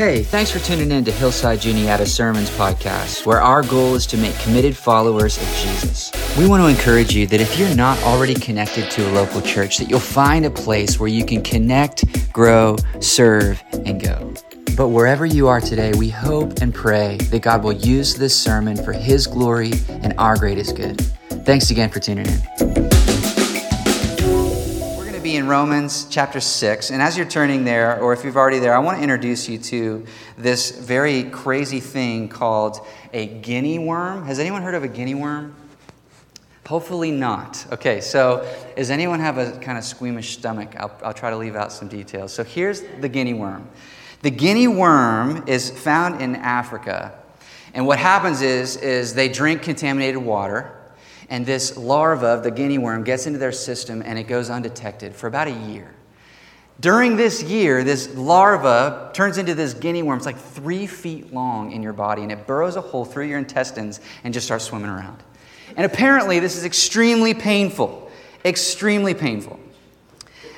[0.00, 4.16] Hey, thanks for tuning in to Hillside Juniata Sermons podcast, where our goal is to
[4.16, 6.10] make committed followers of Jesus.
[6.38, 9.76] We want to encourage you that if you're not already connected to a local church,
[9.76, 14.32] that you'll find a place where you can connect, grow, serve, and go.
[14.74, 18.82] But wherever you are today, we hope and pray that God will use this sermon
[18.82, 20.98] for His glory and our greatest good.
[21.44, 22.69] Thanks again for tuning in
[25.30, 26.90] be in Romans chapter 6.
[26.90, 29.58] And as you're turning there, or if you've already there, I want to introduce you
[29.58, 30.04] to
[30.36, 34.24] this very crazy thing called a guinea worm.
[34.24, 35.54] Has anyone heard of a guinea worm?
[36.66, 37.64] Hopefully not.
[37.70, 38.44] Okay, so
[38.76, 40.74] does anyone have a kind of squeamish stomach?
[40.76, 42.32] I'll, I'll try to leave out some details.
[42.32, 43.68] So here's the guinea worm.
[44.22, 47.12] The guinea worm is found in Africa.
[47.72, 50.79] And what happens is, is they drink contaminated water
[51.30, 55.14] and this larva of the guinea worm gets into their system and it goes undetected
[55.14, 55.94] for about a year.
[56.80, 60.16] During this year, this larva turns into this guinea worm.
[60.16, 63.38] It's like three feet long in your body, and it burrows a hole through your
[63.38, 65.22] intestines and just starts swimming around.
[65.76, 68.10] And apparently, this is extremely painful.
[68.46, 69.60] Extremely painful.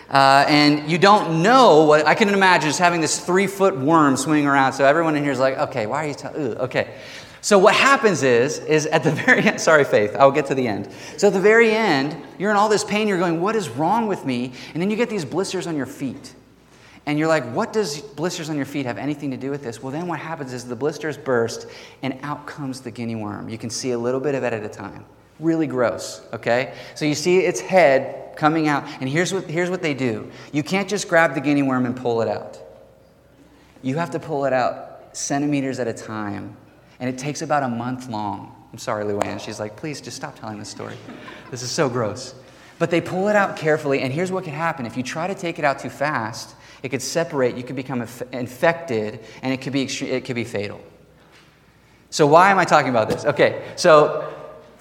[0.09, 4.17] Uh, and you don't know what I can imagine just having this three foot worm
[4.17, 4.75] swimming around.
[4.75, 6.59] So everyone in here is like, okay, why are you telling?
[6.59, 6.95] Okay.
[7.43, 10.67] So what happens is, is at the very end, sorry, Faith, I'll get to the
[10.67, 10.89] end.
[11.17, 14.07] So at the very end, you're in all this pain, you're going, what is wrong
[14.07, 14.53] with me?
[14.73, 16.35] And then you get these blisters on your feet.
[17.05, 19.83] And you're like, what does blisters on your feet have anything to do with this?
[19.83, 21.67] Well, then what happens is the blisters burst
[22.03, 23.49] and out comes the guinea worm.
[23.49, 25.05] You can see a little bit of it at a time.
[25.41, 26.75] Really gross, okay?
[26.95, 30.63] So you see its head coming out, and here's what, here's what they do you
[30.63, 32.57] can't just grab the guinea worm and pull it out,
[33.83, 36.57] you have to pull it out centimeters at a time
[37.03, 38.55] and it takes about a month long.
[38.73, 39.41] I'm sorry, Luann.
[39.41, 40.95] She's like, please just stop telling this story.
[41.51, 42.33] This is so gross.
[42.79, 44.87] But they pull it out carefully, and here's what could happen.
[44.87, 48.07] If you try to take it out too fast, it could separate, you could become
[48.31, 50.81] infected, and it could be, it could be fatal.
[52.11, 53.25] So, why am I talking about this?
[53.25, 54.33] Okay, so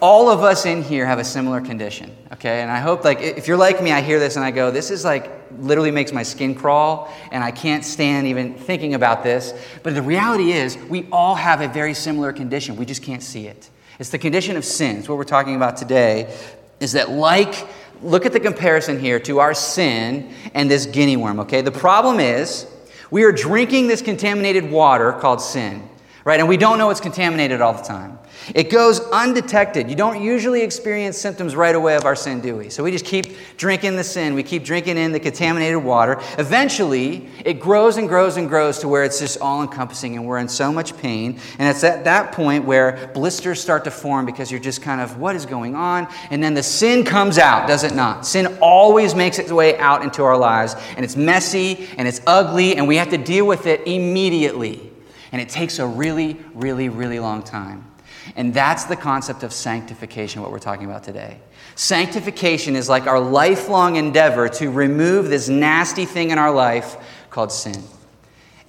[0.01, 2.61] all of us in here have a similar condition, okay?
[2.61, 4.89] And I hope, like, if you're like me, I hear this and I go, this
[4.89, 5.29] is like
[5.59, 9.53] literally makes my skin crawl, and I can't stand even thinking about this.
[9.83, 12.77] But the reality is, we all have a very similar condition.
[12.77, 13.69] We just can't see it.
[13.99, 14.97] It's the condition of sin.
[14.97, 16.35] It's what we're talking about today.
[16.79, 17.67] Is that like,
[18.01, 21.61] look at the comparison here to our sin and this guinea worm, okay?
[21.61, 22.65] The problem is,
[23.11, 25.87] we are drinking this contaminated water called sin,
[26.25, 26.39] right?
[26.39, 28.17] And we don't know it's contaminated all the time.
[28.55, 29.89] It goes undetected.
[29.89, 32.69] You don't usually experience symptoms right away of our sin, do we?
[32.69, 34.33] So we just keep drinking the sin.
[34.33, 36.19] We keep drinking in the contaminated water.
[36.37, 40.39] Eventually, it grows and grows and grows to where it's just all encompassing and we're
[40.39, 41.39] in so much pain.
[41.59, 45.17] And it's at that point where blisters start to form because you're just kind of,
[45.17, 46.07] what is going on?
[46.29, 48.25] And then the sin comes out, does it not?
[48.25, 50.75] Sin always makes its way out into our lives.
[50.95, 54.91] And it's messy and it's ugly and we have to deal with it immediately.
[55.31, 57.90] And it takes a really, really, really long time.
[58.35, 61.37] And that's the concept of sanctification, what we're talking about today.
[61.75, 66.97] Sanctification is like our lifelong endeavor to remove this nasty thing in our life
[67.29, 67.83] called sin.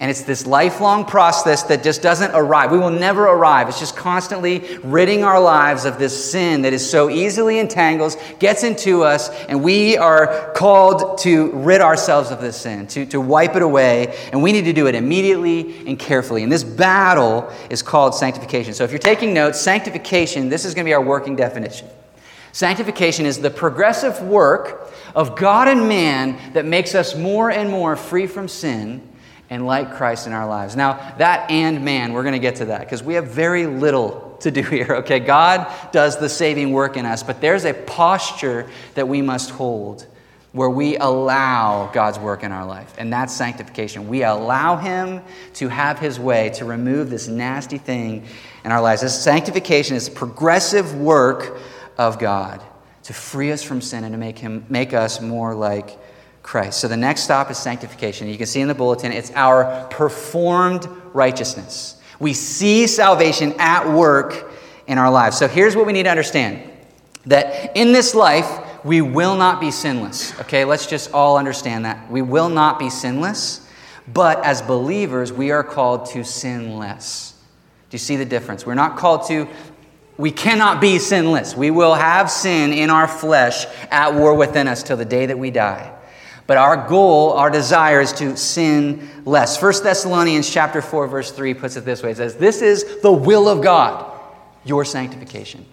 [0.02, 2.72] And it's this lifelong process that just doesn't arrive.
[2.72, 3.68] We will never arrive.
[3.68, 8.64] It's just constantly ridding our lives of this sin that is so easily entangles, gets
[8.64, 13.54] into us, and we are called to rid ourselves of this sin, to, to wipe
[13.54, 14.18] it away.
[14.32, 16.42] And we need to do it immediately and carefully.
[16.42, 18.74] And this battle is called sanctification.
[18.74, 21.86] So if you're taking notes, sanctification, this is going to be our working definition.
[22.50, 27.94] Sanctification is the progressive work of God and man that makes us more and more
[27.94, 29.10] free from sin
[29.52, 30.76] and like Christ in our lives.
[30.76, 34.38] Now, that and man, we're going to get to that because we have very little
[34.40, 35.20] to do here, okay?
[35.20, 40.06] God does the saving work in us, but there's a posture that we must hold
[40.52, 44.08] where we allow God's work in our life, and that's sanctification.
[44.08, 45.20] We allow Him
[45.54, 48.24] to have His way to remove this nasty thing
[48.64, 49.02] in our lives.
[49.02, 51.58] This sanctification is progressive work
[51.98, 52.62] of God
[53.02, 55.98] to free us from sin and to make, him, make us more like
[56.42, 56.80] Christ.
[56.80, 58.28] So the next stop is sanctification.
[58.28, 62.00] You can see in the bulletin, it's our performed righteousness.
[62.18, 64.52] We see salvation at work
[64.86, 65.38] in our lives.
[65.38, 66.68] So here's what we need to understand
[67.26, 70.38] that in this life, we will not be sinless.
[70.40, 72.10] Okay, let's just all understand that.
[72.10, 73.68] We will not be sinless,
[74.12, 77.34] but as believers, we are called to sin less.
[77.90, 78.66] Do you see the difference?
[78.66, 79.46] We're not called to
[80.18, 81.56] we cannot be sinless.
[81.56, 85.38] We will have sin in our flesh at war within us till the day that
[85.38, 85.91] we die.
[86.46, 89.60] But our goal, our desire is to sin less.
[89.60, 92.10] 1 Thessalonians chapter 4 verse 3 puts it this way.
[92.10, 94.04] It says, "This is the will of God,
[94.64, 95.64] your sanctification."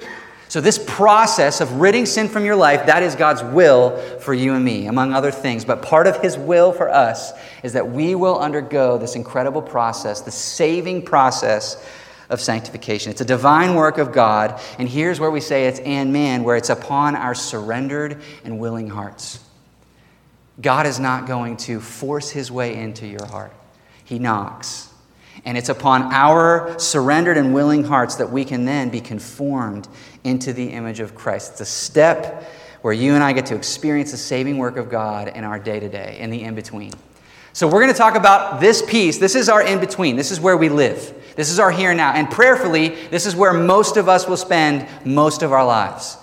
[0.49, 4.55] So, this process of ridding sin from your life, that is God's will for you
[4.55, 5.63] and me, among other things.
[5.63, 10.21] But part of His will for us is that we will undergo this incredible process,
[10.21, 11.77] the saving process
[12.31, 13.11] of sanctification.
[13.11, 14.59] It's a divine work of God.
[14.79, 18.89] And here's where we say it's and man, where it's upon our surrendered and willing
[18.89, 19.39] hearts.
[20.61, 23.53] God is not going to force His way into your heart,
[24.03, 24.87] He knocks.
[25.45, 29.87] And it's upon our surrendered and willing hearts that we can then be conformed
[30.23, 31.53] into the image of Christ.
[31.53, 32.43] It's a step
[32.81, 35.79] where you and I get to experience the saving work of God in our day
[35.79, 36.91] to day, in the in between.
[37.53, 39.17] So, we're going to talk about this piece.
[39.17, 40.15] This is our in between.
[40.15, 41.13] This is where we live.
[41.35, 42.13] This is our here and now.
[42.13, 46.17] And prayerfully, this is where most of us will spend most of our lives.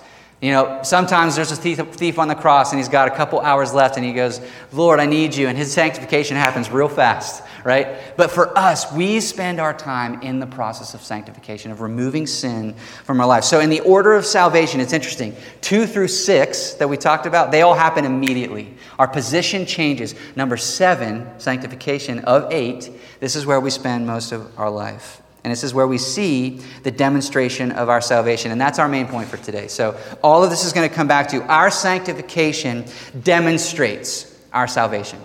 [0.46, 3.40] You know, sometimes there's a thief, thief, on the cross and he's got a couple
[3.40, 4.40] hours left and he goes,
[4.70, 5.48] Lord, I need you.
[5.48, 8.16] And his sanctification happens real fast, right?
[8.16, 12.74] But for us, we spend our time in the process of sanctification, of removing sin
[13.02, 13.42] from our life.
[13.42, 15.34] So, in the order of salvation, it's interesting.
[15.62, 18.72] Two through six that we talked about, they all happen immediately.
[19.00, 20.14] Our position changes.
[20.36, 22.88] Number seven, sanctification of eight,
[23.18, 25.22] this is where we spend most of our life.
[25.46, 28.50] And this is where we see the demonstration of our salvation.
[28.50, 29.68] And that's our main point for today.
[29.68, 32.84] So, all of this is going to come back to our sanctification
[33.22, 35.20] demonstrates our salvation.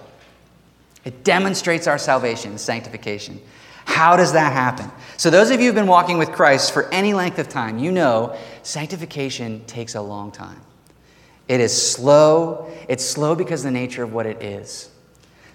[1.05, 3.41] It demonstrates our salvation, sanctification.
[3.85, 4.91] How does that happen?
[5.17, 7.91] So, those of you who've been walking with Christ for any length of time, you
[7.91, 10.61] know sanctification takes a long time.
[11.47, 12.71] It is slow.
[12.87, 14.87] It's slow because of the nature of what it is.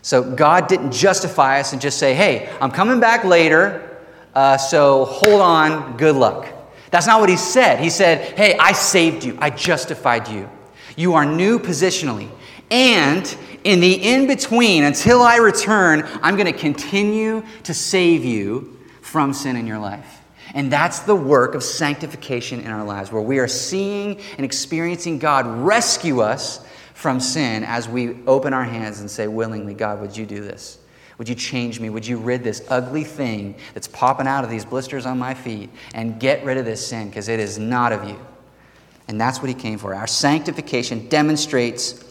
[0.02, 3.92] So, God didn't justify us and just say, hey, I'm coming back later.
[4.36, 6.46] Uh, so hold on, good luck.
[6.90, 7.80] That's not what he said.
[7.80, 10.46] He said, Hey, I saved you, I justified you.
[10.94, 12.28] You are new positionally.
[12.70, 13.34] And
[13.64, 19.32] in the in between, until I return, I'm going to continue to save you from
[19.32, 20.20] sin in your life.
[20.52, 25.18] And that's the work of sanctification in our lives, where we are seeing and experiencing
[25.18, 26.62] God rescue us
[26.92, 30.76] from sin as we open our hands and say, willingly, God, would you do this?
[31.18, 31.88] Would you change me?
[31.88, 35.70] Would you rid this ugly thing that's popping out of these blisters on my feet
[35.94, 38.18] and get rid of this sin because it is not of you?
[39.08, 39.94] And that's what he came for.
[39.94, 42.02] Our sanctification demonstrates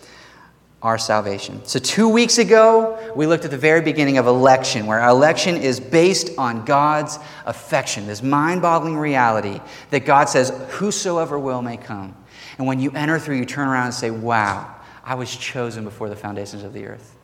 [0.82, 1.66] our salvation.
[1.66, 5.80] So, two weeks ago, we looked at the very beginning of election, where election is
[5.80, 9.60] based on God's affection, this mind boggling reality
[9.90, 12.16] that God says, Whosoever will may come.
[12.58, 16.08] And when you enter through, you turn around and say, Wow, I was chosen before
[16.08, 17.15] the foundations of the earth.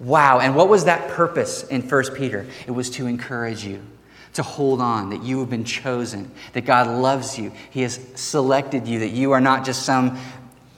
[0.00, 0.38] Wow.
[0.40, 2.46] And what was that purpose in 1 Peter?
[2.66, 3.82] It was to encourage you,
[4.34, 7.52] to hold on, that you have been chosen, that God loves you.
[7.70, 10.18] He has selected you, that you are not just some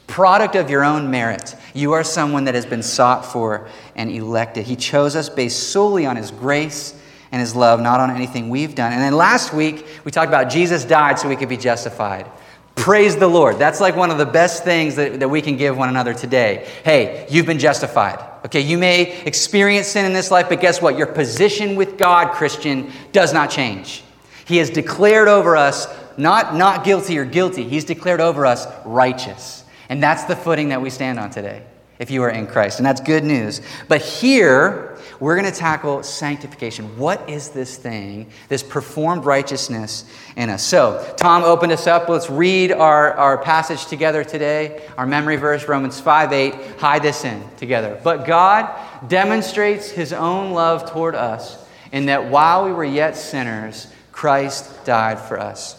[0.06, 1.54] product of your own merit.
[1.74, 4.66] You are someone that has been sought for and elected.
[4.66, 6.98] He chose us based solely on His grace
[7.30, 8.92] and His love, not on anything we've done.
[8.92, 12.26] And then last week, we talked about Jesus died so we could be justified.
[12.74, 13.58] Praise the Lord.
[13.58, 16.66] That's like one of the best things that, that we can give one another today.
[16.84, 18.29] Hey, you've been justified.
[18.44, 20.96] Okay, you may experience sin in this life, but guess what?
[20.96, 24.02] Your position with God, Christian, does not change.
[24.46, 27.64] He has declared over us not not guilty or guilty.
[27.64, 29.64] He's declared over us righteous.
[29.88, 31.62] And that's the footing that we stand on today
[32.00, 32.80] if you are in Christ.
[32.80, 33.60] And that's good news.
[33.86, 36.98] But here, we're going to tackle sanctification.
[36.98, 40.64] What is this thing, this performed righteousness in us?
[40.64, 42.08] So, Tom opened us up.
[42.08, 46.54] Let's read our, our passage together today, our memory verse, Romans 5 8.
[46.78, 48.00] Hide this in together.
[48.02, 48.74] But God
[49.06, 51.62] demonstrates his own love toward us
[51.92, 55.76] in that while we were yet sinners, Christ died for us.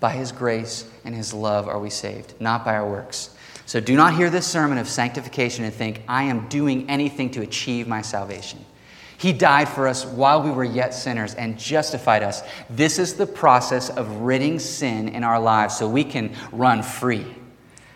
[0.00, 3.35] By his grace and his love are we saved, not by our works.
[3.66, 7.42] So do not hear this sermon of sanctification and think, I am doing anything to
[7.42, 8.64] achieve my salvation.
[9.18, 12.42] He died for us while we were yet sinners and justified us.
[12.70, 17.26] This is the process of ridding sin in our lives so we can run free.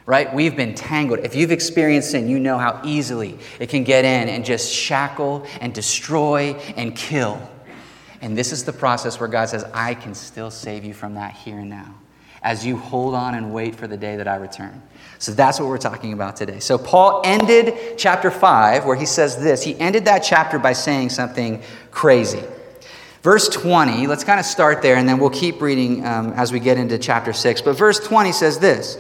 [0.06, 0.34] Right?
[0.34, 1.20] We've been tangled.
[1.20, 5.46] If you've experienced sin, you know how easily it can get in and just shackle
[5.60, 7.40] and destroy and kill.
[8.20, 11.32] And this is the process where God says, I can still save you from that
[11.32, 11.94] here and now
[12.42, 14.82] as you hold on and wait for the day that I return.
[15.18, 16.60] So that's what we're talking about today.
[16.60, 19.62] So Paul ended chapter 5 where he says this.
[19.62, 22.42] He ended that chapter by saying something crazy.
[23.22, 26.60] Verse 20, let's kind of start there and then we'll keep reading um, as we
[26.60, 27.60] get into chapter 6.
[27.60, 28.96] But verse 20 says this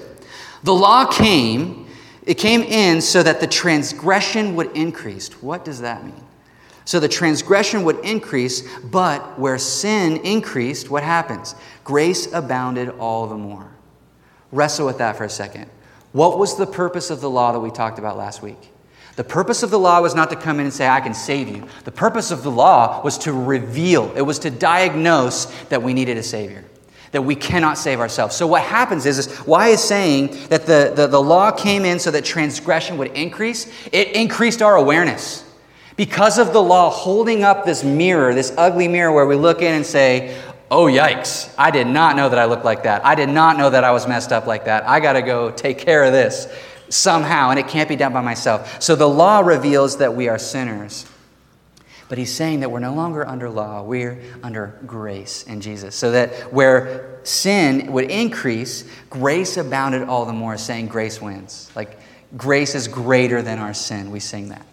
[0.62, 1.86] The law came,
[2.26, 5.32] it came in so that the transgression would increase.
[5.42, 6.22] What does that mean?
[6.84, 11.54] So the transgression would increase, but where sin increased, what happens?
[11.84, 13.70] Grace abounded all the more.
[14.52, 15.70] Wrestle with that for a second.
[16.12, 18.58] What was the purpose of the law that we talked about last week?
[19.16, 21.48] The purpose of the law was not to come in and say, I can save
[21.48, 21.66] you.
[21.84, 26.16] The purpose of the law was to reveal, it was to diagnose that we needed
[26.16, 26.64] a Savior.
[27.12, 28.36] that we cannot save ourselves.
[28.36, 31.98] So, what happens is, is why is saying that the, the, the law came in
[31.98, 33.66] so that transgression would increase?
[33.90, 35.44] It increased our awareness.
[36.00, 39.74] Because of the law holding up this mirror, this ugly mirror where we look in
[39.74, 40.34] and say,
[40.70, 43.04] Oh, yikes, I did not know that I looked like that.
[43.04, 44.88] I did not know that I was messed up like that.
[44.88, 46.50] I got to go take care of this
[46.88, 48.80] somehow, and it can't be done by myself.
[48.80, 51.04] So the law reveals that we are sinners.
[52.08, 55.94] But he's saying that we're no longer under law, we're under grace in Jesus.
[55.94, 61.70] So that where sin would increase, grace abounded all the more, saying grace wins.
[61.76, 61.98] Like
[62.38, 64.10] grace is greater than our sin.
[64.10, 64.64] We sing that.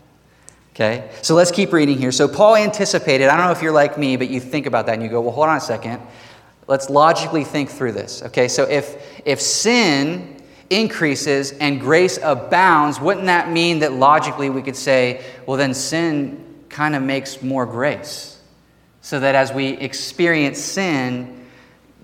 [0.78, 1.10] Okay?
[1.24, 2.12] So let's keep reading here.
[2.12, 4.94] So Paul anticipated, I don't know if you're like me, but you think about that
[4.94, 6.00] and you go, well, hold on a second.
[6.68, 8.22] Let's logically think through this.
[8.22, 8.48] Okay?
[8.48, 14.76] So if if sin increases and grace abounds, wouldn't that mean that logically we could
[14.76, 18.40] say, well, then sin kind of makes more grace.
[19.02, 21.37] So that as we experience sin,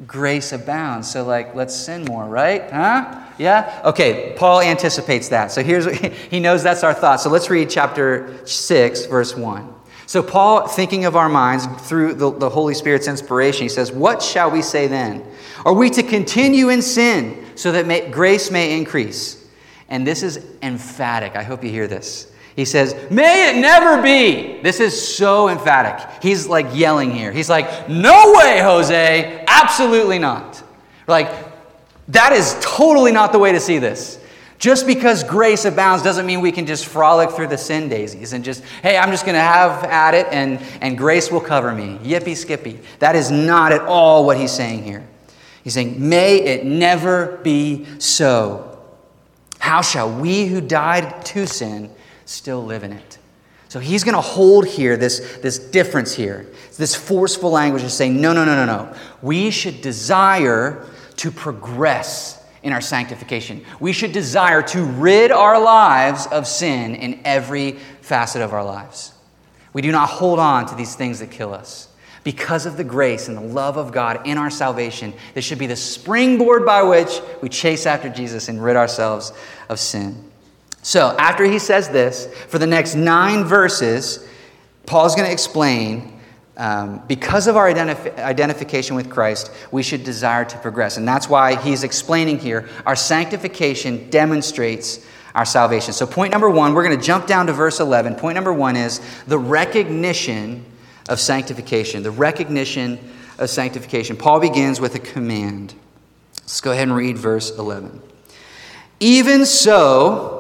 [0.08, 1.12] grace abounds.
[1.12, 2.70] So, like, let's sin more, right?
[2.70, 3.26] Huh?
[3.38, 3.82] Yeah?
[3.86, 5.52] Okay, Paul anticipates that.
[5.52, 5.86] So, here's
[6.30, 7.22] he knows that's our thought.
[7.22, 9.74] So, let's read chapter 6, verse 1.
[10.06, 14.22] So, Paul, thinking of our minds through the, the Holy Spirit's inspiration, he says, What
[14.22, 15.26] shall we say then?
[15.66, 19.48] Are we to continue in sin so that may, grace may increase?
[19.90, 21.36] And this is emphatic.
[21.36, 22.33] I hope you hear this.
[22.56, 24.62] He says, May it never be.
[24.62, 26.22] This is so emphatic.
[26.22, 27.32] He's like yelling here.
[27.32, 29.44] He's like, No way, Jose.
[29.48, 30.62] Absolutely not.
[31.08, 31.32] Like,
[32.10, 34.20] that is totally not the way to see this.
[34.60, 38.46] Just because grace abounds doesn't mean we can just frolic through the sin daisies and
[38.46, 41.98] just, hey, I'm just going to have at it and, and grace will cover me.
[42.02, 42.80] Yippee skippy.
[43.00, 45.06] That is not at all what he's saying here.
[45.66, 48.80] He's saying, May it never be so.
[49.60, 51.93] How shall we who died to sin
[52.26, 53.18] still live in it.
[53.70, 56.46] So he's going to hold here this, this difference here.
[56.78, 58.96] This forceful language is saying, no, no, no, no, no.
[59.24, 60.86] We should desire
[61.18, 63.66] to progress in our sanctification.
[63.80, 69.12] We should desire to rid our lives of sin in every facet of our lives.
[69.74, 71.90] We do not hold on to these things that kill us.
[72.24, 75.68] Because of the grace and the love of God in our salvation, this should be
[75.68, 79.34] the springboard by which we chase after Jesus and rid ourselves
[79.68, 80.32] of sin.
[80.84, 84.28] So, after he says this, for the next nine verses,
[84.86, 86.20] Paul's going to explain
[86.58, 90.98] um, because of our identif- identification with Christ, we should desire to progress.
[90.98, 95.94] And that's why he's explaining here our sanctification demonstrates our salvation.
[95.94, 98.16] So, point number one, we're going to jump down to verse 11.
[98.16, 100.64] Point number one is the recognition
[101.10, 102.04] of sanctification.
[102.04, 103.00] The recognition
[103.40, 104.16] of sanctification.
[104.16, 105.74] Paul begins with a command.
[106.42, 108.02] Let's go ahead and read verse 11.
[109.00, 110.33] Even so,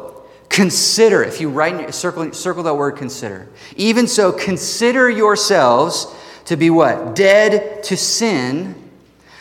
[0.53, 3.49] Consider, if you write, circle, circle that word consider.
[3.75, 6.05] Even so, consider yourselves
[6.45, 7.15] to be what?
[7.15, 8.75] Dead to sin,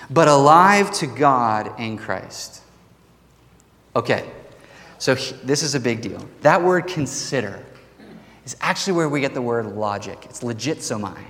[0.09, 2.63] but alive to God in Christ.
[3.95, 4.31] Okay,
[4.97, 5.15] so
[5.45, 6.27] this is a big deal.
[6.41, 7.63] That word consider
[8.47, 10.25] is actually where we get the word logic.
[10.25, 11.23] It's logizomai.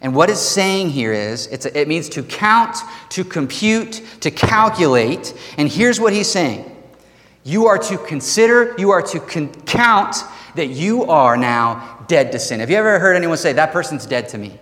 [0.00, 2.78] And what it's saying here is a, it means to count,
[3.10, 5.34] to compute, to calculate.
[5.56, 6.69] And here's what he's saying
[7.44, 10.16] you are to consider, you are to con- count
[10.56, 12.60] that you are now dead to sin.
[12.60, 14.58] Have you ever heard anyone say, that person's dead to me?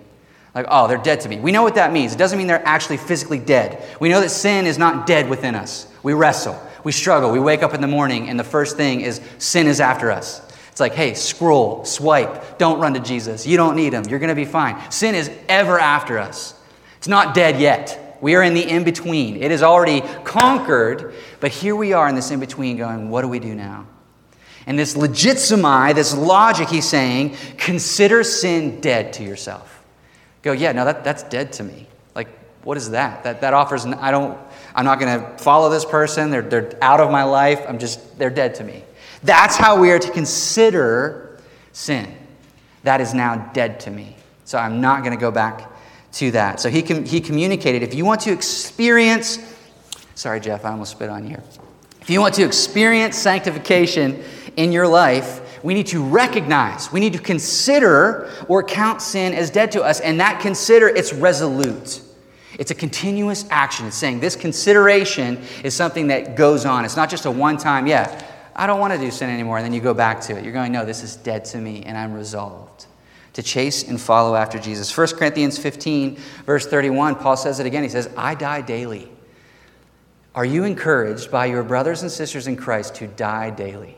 [0.55, 1.39] Like, oh, they're dead to me.
[1.39, 2.15] We know what that means.
[2.15, 3.83] It doesn't mean they're actually physically dead.
[4.01, 5.87] We know that sin is not dead within us.
[6.03, 9.21] We wrestle, we struggle, we wake up in the morning, and the first thing is
[9.39, 10.41] sin is after us.
[10.71, 13.47] It's like, hey, scroll, swipe, don't run to Jesus.
[13.47, 14.05] You don't need him.
[14.05, 14.91] You're going to be fine.
[14.93, 16.55] Sin is ever after us.
[16.99, 17.98] It's not dead yet.
[18.21, 19.37] We are in the in between.
[19.37, 23.29] It is already conquered, but here we are in this in between going, what do
[23.29, 23.87] we do now?
[24.67, 29.83] And this logizomai, this logic, he's saying, consider sin dead to yourself.
[30.43, 31.87] Go, yeah, no, that, that's dead to me.
[32.15, 32.29] Like,
[32.65, 33.25] what is that?
[33.25, 34.39] That, that offers, I don't,
[34.75, 36.31] I'm not going to follow this person.
[36.31, 37.63] They're, they're out of my life.
[37.67, 38.85] I'm just, they're dead to me.
[39.23, 41.41] That's how we are to consider
[41.73, 42.15] sin.
[42.83, 44.17] That is now dead to me.
[44.45, 45.71] So I'm not going to go back
[46.13, 46.61] to that.
[46.61, 49.39] So he, com- he communicated if you want to experience,
[50.15, 51.45] sorry, Jeff, I almost spit on you here.
[52.01, 54.23] If you want to experience sanctification
[54.57, 59.51] in your life, we need to recognize, we need to consider or count sin as
[59.51, 62.01] dead to us, and that consider, it's resolute.
[62.59, 63.87] It's a continuous action.
[63.87, 66.85] It's saying this consideration is something that goes on.
[66.85, 68.25] It's not just a one time, yeah,
[68.57, 70.45] I don't want to do sin anymore, and then you go back to it.
[70.45, 72.87] You're going, no, this is dead to me, and I'm resolved
[73.39, 74.95] to chase and follow after Jesus.
[74.97, 77.85] 1 Corinthians 15, verse 31, Paul says it again.
[77.85, 79.09] He says, I die daily.
[80.35, 83.97] Are you encouraged by your brothers and sisters in Christ to die daily?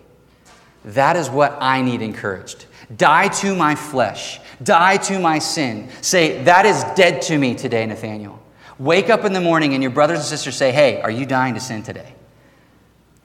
[0.84, 2.66] That is what I need encouraged.
[2.94, 5.88] Die to my flesh, die to my sin.
[6.02, 8.38] Say, that is dead to me today, Nathaniel.
[8.78, 11.54] Wake up in the morning and your brothers and sisters say, Hey, are you dying
[11.54, 12.14] to sin today?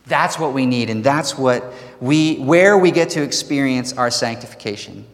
[0.06, 5.08] That's what we need, and that's what we, where we get to experience our sanctification.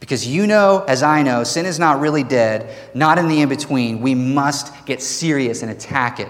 [0.00, 3.48] Because you know, as I know, sin is not really dead, not in the in
[3.48, 4.00] between.
[4.00, 6.28] We must get serious and attack it.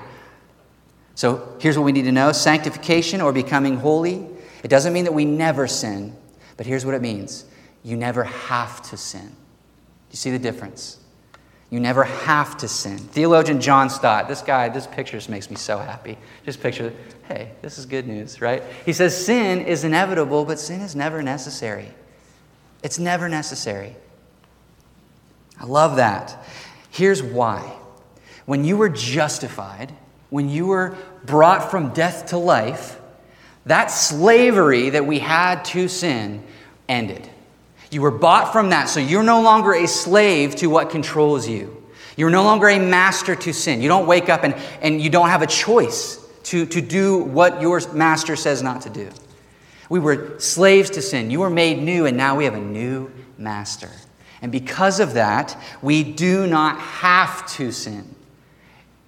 [1.15, 4.27] So here's what we need to know sanctification or becoming holy.
[4.63, 6.17] It doesn't mean that we never sin,
[6.57, 7.45] but here's what it means
[7.83, 9.35] you never have to sin.
[10.11, 10.99] You see the difference?
[11.71, 12.99] You never have to sin.
[12.99, 16.17] Theologian John Stott, this guy, this picture just makes me so happy.
[16.45, 16.95] Just picture,
[17.27, 18.63] hey, this is good news, right?
[18.87, 21.93] He says sin is inevitable, but sin is never necessary.
[22.82, 23.97] It's never necessary.
[25.61, 26.44] I love that.
[26.90, 27.76] Here's why.
[28.47, 29.92] When you were justified,
[30.30, 32.99] when you were brought from death to life,
[33.66, 36.42] that slavery that we had to sin
[36.88, 37.28] ended.
[37.90, 41.75] You were bought from that, so you're no longer a slave to what controls you.
[42.16, 43.80] You're no longer a master to sin.
[43.80, 47.61] You don't wake up and, and you don't have a choice to, to do what
[47.61, 49.08] your master says not to do.
[49.88, 51.30] We were slaves to sin.
[51.30, 53.90] You were made new, and now we have a new master.
[54.42, 58.14] And because of that, we do not have to sin.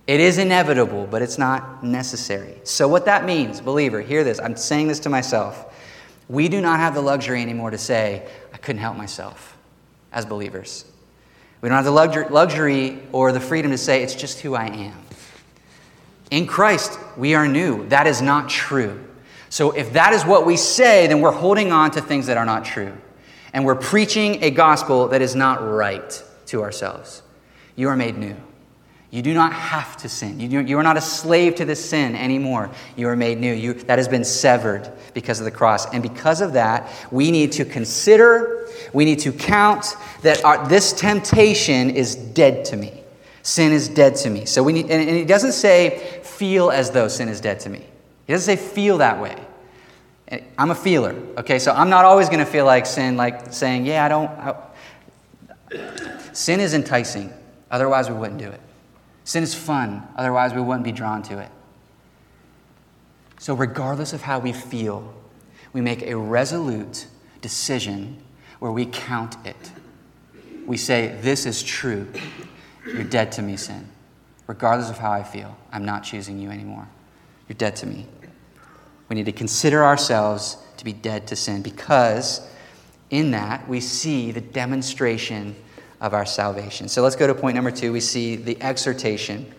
[0.07, 2.61] It is inevitable, but it's not necessary.
[2.65, 4.41] So, what that means, believer, hear this.
[4.41, 5.67] I'm saying this to myself.
[6.29, 9.57] We do not have the luxury anymore to say, I couldn't help myself
[10.13, 10.85] as believers.
[11.61, 11.91] We don't have the
[12.31, 14.97] luxury or the freedom to say, it's just who I am.
[16.31, 17.87] In Christ, we are new.
[17.89, 19.05] That is not true.
[19.51, 22.47] So if that is what we say, then we're holding on to things that are
[22.47, 22.97] not true.
[23.53, 27.23] And we're preaching a gospel that is not right to ourselves.
[27.75, 28.37] You are made new.
[29.11, 30.39] You do not have to sin.
[30.39, 32.71] You, do, you are not a slave to this sin anymore.
[32.95, 33.53] You are made new.
[33.53, 35.93] You, that has been severed because of the cross.
[35.93, 40.93] And because of that, we need to consider, we need to count that our, this
[40.93, 43.03] temptation is dead to me.
[43.43, 44.45] Sin is dead to me.
[44.45, 47.69] So we need, and, and it doesn't say feel as though sin is dead to
[47.69, 47.85] me.
[48.31, 49.35] He doesn't say feel that way.
[50.57, 51.59] I'm a feeler, okay?
[51.59, 54.29] So I'm not always going to feel like sin, like saying, yeah, I don't.
[54.29, 56.33] I...
[56.33, 57.33] Sin is enticing,
[57.73, 58.61] otherwise, we wouldn't do it.
[59.25, 61.49] Sin is fun, otherwise, we wouldn't be drawn to it.
[63.41, 65.13] So, regardless of how we feel,
[65.73, 67.09] we make a resolute
[67.41, 68.23] decision
[68.61, 69.73] where we count it.
[70.67, 72.07] We say, This is true.
[72.87, 73.89] You're dead to me, sin.
[74.47, 76.87] Regardless of how I feel, I'm not choosing you anymore.
[77.49, 78.07] You're dead to me.
[79.11, 82.41] We need to consider ourselves to be dead to sin because
[83.11, 85.57] in that we see the demonstration
[86.01, 86.89] of our salvation.
[86.89, 87.93] So let's go to point number two.
[87.93, 89.53] We see the exhortation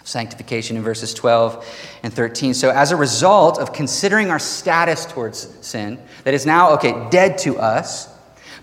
[0.00, 1.66] of sanctification in verses 12
[2.04, 2.54] and 13.
[2.54, 7.38] So, as a result of considering our status towards sin, that is now, okay, dead
[7.38, 8.08] to us,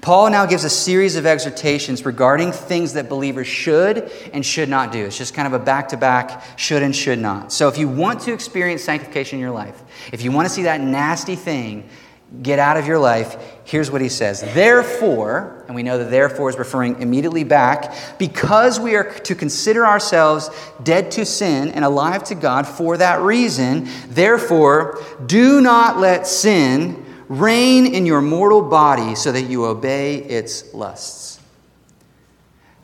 [0.01, 4.91] Paul now gives a series of exhortations regarding things that believers should and should not
[4.91, 5.05] do.
[5.05, 7.51] It's just kind of a back to back should and should not.
[7.51, 9.81] So, if you want to experience sanctification in your life,
[10.13, 11.89] if you want to see that nasty thing
[12.43, 14.41] get out of your life, here's what he says.
[14.53, 19.85] Therefore, and we know that therefore is referring immediately back, because we are to consider
[19.85, 20.49] ourselves
[20.83, 27.03] dead to sin and alive to God for that reason, therefore, do not let sin
[27.29, 31.39] reign in your mortal body so that you obey its lusts.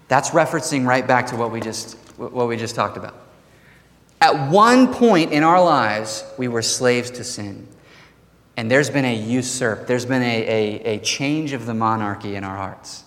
[0.08, 3.16] That's referencing right back to what we just, what we just talked about.
[4.22, 7.68] At one point in our lives, we were slaves to sin.
[8.56, 12.44] And there's been a usurp, there's been a, a, a change of the monarchy in
[12.44, 13.04] our hearts.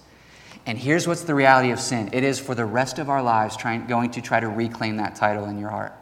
[0.67, 3.57] And here's what's the reality of sin it is for the rest of our lives
[3.57, 5.95] trying, going to try to reclaim that title in your heart.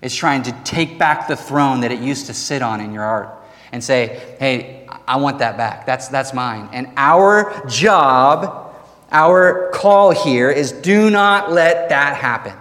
[0.00, 3.02] It's trying to take back the throne that it used to sit on in your
[3.02, 3.37] heart
[3.72, 5.86] and say, hey, I want that back.
[5.86, 6.68] That's, that's mine.
[6.72, 8.74] And our job,
[9.10, 12.54] our call here is do not let that happen.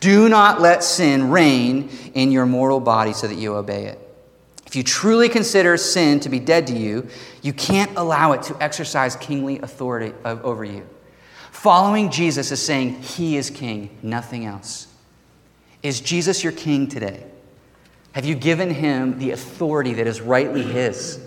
[0.00, 4.04] Do not let sin reign in your mortal body so that you obey it.
[4.66, 7.08] If you truly consider sin to be dead to you,
[7.42, 10.86] you can't allow it to exercise kingly authority uh, over you.
[11.50, 14.86] Following Jesus is saying he is king, nothing else.
[15.82, 17.24] Is Jesus your king today?
[18.12, 21.20] Have you given him the authority that is rightly his?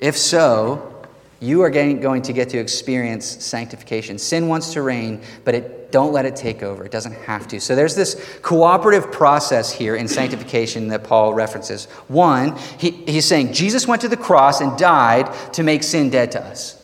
[0.00, 1.06] If so,
[1.42, 4.16] you are going to get to experience sanctification.
[4.16, 6.84] Sin wants to reign, but it, don't let it take over.
[6.84, 7.60] It doesn't have to.
[7.60, 11.86] So there's this cooperative process here in sanctification that Paul references.
[12.06, 16.32] One, he, he's saying Jesus went to the cross and died to make sin dead
[16.32, 16.80] to us.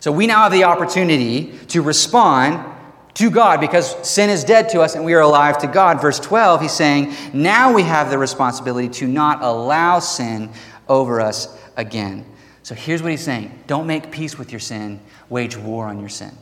[0.00, 2.75] So we now have the opportunity to respond
[3.16, 6.00] to God because sin is dead to us and we are alive to God.
[6.02, 10.50] Verse 12, he's saying, now we have the responsibility to not allow sin
[10.86, 12.26] over us again.
[12.62, 16.08] So here's what he's saying don't make peace with your sin, wage war on your
[16.10, 16.36] sin.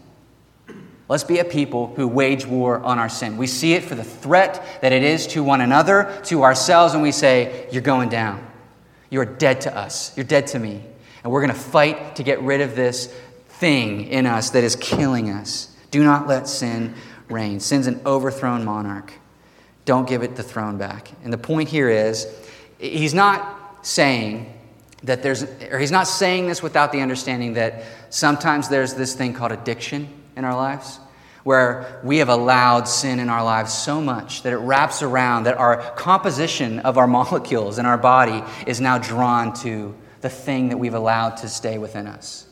[1.06, 3.36] Let's be a people who wage war on our sin.
[3.36, 7.02] We see it for the threat that it is to one another, to ourselves, and
[7.02, 8.44] we say, You're going down.
[9.10, 10.16] You're dead to us.
[10.16, 10.82] You're dead to me.
[11.22, 13.14] And we're going to fight to get rid of this
[13.48, 15.73] thing in us that is killing us.
[15.94, 16.92] Do not let sin
[17.30, 17.60] reign.
[17.60, 19.12] Sin's an overthrown monarch.
[19.84, 21.12] Don't give it the throne back.
[21.22, 22.26] And the point here is,
[22.80, 24.52] he's not saying
[25.04, 29.34] that there's, or he's not saying this without the understanding that sometimes there's this thing
[29.34, 30.98] called addiction in our lives
[31.44, 35.58] where we have allowed sin in our lives so much that it wraps around, that
[35.58, 40.76] our composition of our molecules in our body is now drawn to the thing that
[40.76, 42.48] we've allowed to stay within us.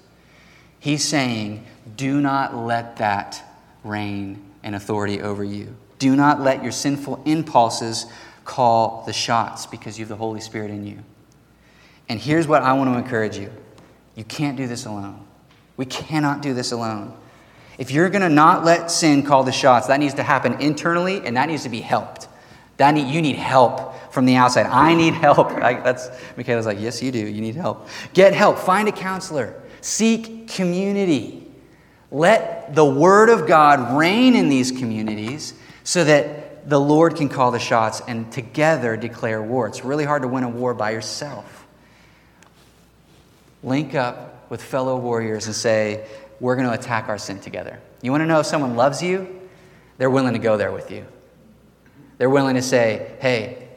[0.83, 1.65] He's saying,
[1.97, 3.41] do not let that
[3.85, 5.77] reign in authority over you.
[6.01, 8.07] Do not let your sinful impulses
[8.45, 10.99] call the shots because you have the Holy Spirit in you.
[12.09, 13.53] And here's what I want to encourage you
[14.17, 15.25] you can't do this alone.
[15.77, 17.17] We cannot do this alone.
[17.79, 21.25] If you're going to not let sin call the shots, that needs to happen internally
[21.25, 22.27] and that needs to be helped.
[22.79, 24.67] That need, you need help from the outside.
[24.67, 25.47] I need help.
[25.63, 27.25] I, that's Michaela's like, yes, you do.
[27.25, 27.87] You need help.
[28.15, 28.59] Get help.
[28.59, 29.62] Find a counselor.
[29.83, 31.47] Seek community.
[32.11, 35.53] Let the Word of God reign in these communities
[35.85, 39.67] so that the Lord can call the shots and together declare war.
[39.67, 41.67] It's really hard to win a war by yourself.
[43.63, 46.07] Link up with fellow warriors and say,
[46.41, 47.81] we're going to attack our sin together.
[48.01, 49.41] You want to know if someone loves you?
[49.99, 51.07] They're willing to go there with you.
[52.19, 53.69] They're willing to say, hey,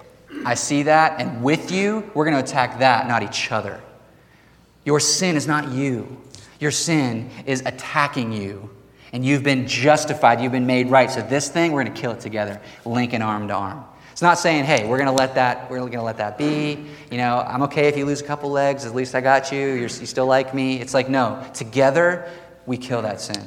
[0.46, 3.82] I see that, and with you, we're going to attack that, not each other.
[4.86, 6.22] Your sin is not you,
[6.60, 8.70] your sin is attacking you.
[9.12, 11.10] And you've been justified, you've been made right.
[11.10, 13.86] So, this thing, we're going to kill it together, linking arm to arm.
[14.12, 16.86] It's not saying, hey, we're going to let that, we're to let that be.
[17.12, 19.60] You know, I'm okay if you lose a couple legs, at least I got you.
[19.60, 20.80] You're, you still like me.
[20.80, 22.30] It's like, no, together
[22.66, 23.46] we kill that sin.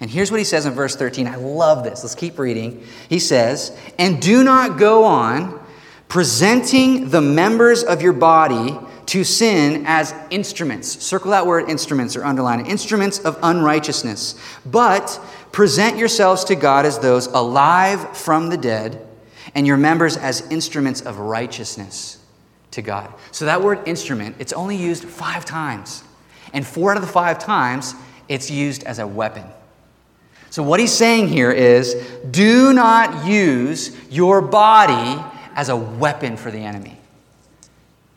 [0.00, 1.26] And here's what he says in verse 13.
[1.26, 2.02] I love this.
[2.02, 2.84] Let's keep reading.
[3.08, 5.62] He says, And do not go on
[6.08, 8.78] presenting the members of your body
[9.12, 10.88] to sin as instruments.
[11.04, 12.66] Circle that word instruments or underline it.
[12.66, 14.40] Instruments of unrighteousness.
[14.64, 15.20] But
[15.52, 19.06] present yourselves to God as those alive from the dead,
[19.54, 22.20] and your members as instruments of righteousness
[22.70, 23.12] to God.
[23.32, 26.04] So that word instrument, it's only used five times
[26.54, 27.94] and four out of the five times,
[28.30, 29.44] it's used as a weapon.
[30.48, 31.94] So, what he's saying here is
[32.30, 35.22] do not use your body
[35.54, 36.98] as a weapon for the enemy.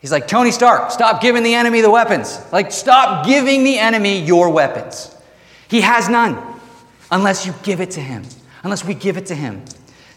[0.00, 2.40] He's like, Tony Stark, stop giving the enemy the weapons.
[2.52, 5.14] Like, stop giving the enemy your weapons.
[5.68, 6.40] He has none
[7.10, 8.24] unless you give it to him,
[8.62, 9.64] unless we give it to him.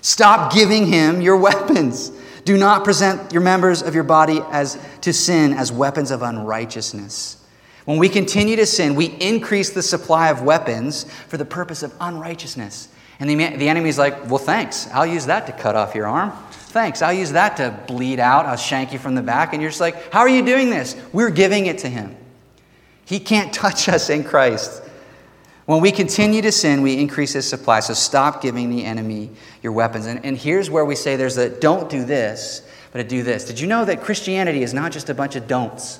[0.01, 2.11] Stop giving him your weapons.
[2.45, 7.37] Do not present your members of your body as to sin as weapons of unrighteousness.
[7.85, 11.93] When we continue to sin, we increase the supply of weapons for the purpose of
[11.99, 12.87] unrighteousness.
[13.19, 14.87] And the, the enemy's like, well, thanks.
[14.93, 16.31] I'll use that to cut off your arm.
[16.69, 17.01] Thanks.
[17.01, 18.45] I'll use that to bleed out.
[18.45, 19.53] I'll shank you from the back.
[19.53, 20.95] And you're just like, how are you doing this?
[21.11, 22.15] We're giving it to him.
[23.05, 24.83] He can't touch us in Christ.
[25.65, 27.79] When we continue to sin, we increase his supply.
[27.79, 30.05] So stop giving the enemy your weapons.
[30.05, 33.45] And, and here's where we say there's a don't do this, but a do this.
[33.45, 35.99] Did you know that Christianity is not just a bunch of don'ts?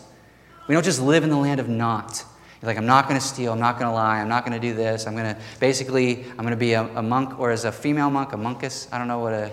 [0.67, 2.23] We don't just live in the land of not.
[2.62, 4.60] You're like, I'm not going to steal, I'm not going to lie, I'm not going
[4.60, 5.08] to do this.
[5.08, 8.10] I'm going to basically, I'm going to be a, a, monk, or as a female
[8.10, 8.91] monk, a monkus.
[8.91, 9.51] I don't know what a,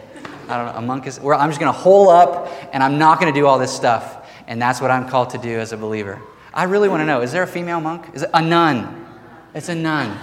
[0.48, 1.20] I don't know, a monk is.
[1.20, 3.74] Where I'm just going to hole up and I'm not going to do all this
[3.74, 4.28] stuff.
[4.46, 6.20] And that's what I'm called to do as a believer.
[6.54, 8.06] I really want to know is there a female monk?
[8.14, 9.06] Is it a nun?
[9.54, 10.18] It's a nun.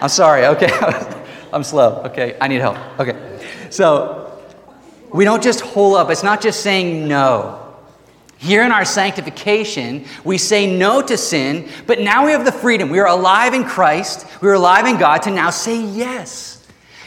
[0.00, 0.70] I'm sorry, okay.
[1.52, 2.02] I'm slow.
[2.06, 2.76] Okay, I need help.
[2.98, 3.46] Okay.
[3.70, 4.20] So,
[5.12, 7.56] we don't just hole up, it's not just saying no.
[8.38, 12.88] Here in our sanctification, we say no to sin, but now we have the freedom.
[12.88, 16.59] We are alive in Christ, we are alive in God to now say yes.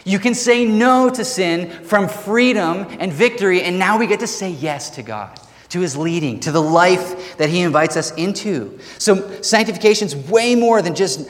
[0.06, 4.28] You can say no to sin from freedom and victory, and now we get to
[4.28, 5.40] say yes to God,
[5.70, 8.80] to His leading, to the life that He invites us into.
[8.98, 11.30] So, sanctification is way more than just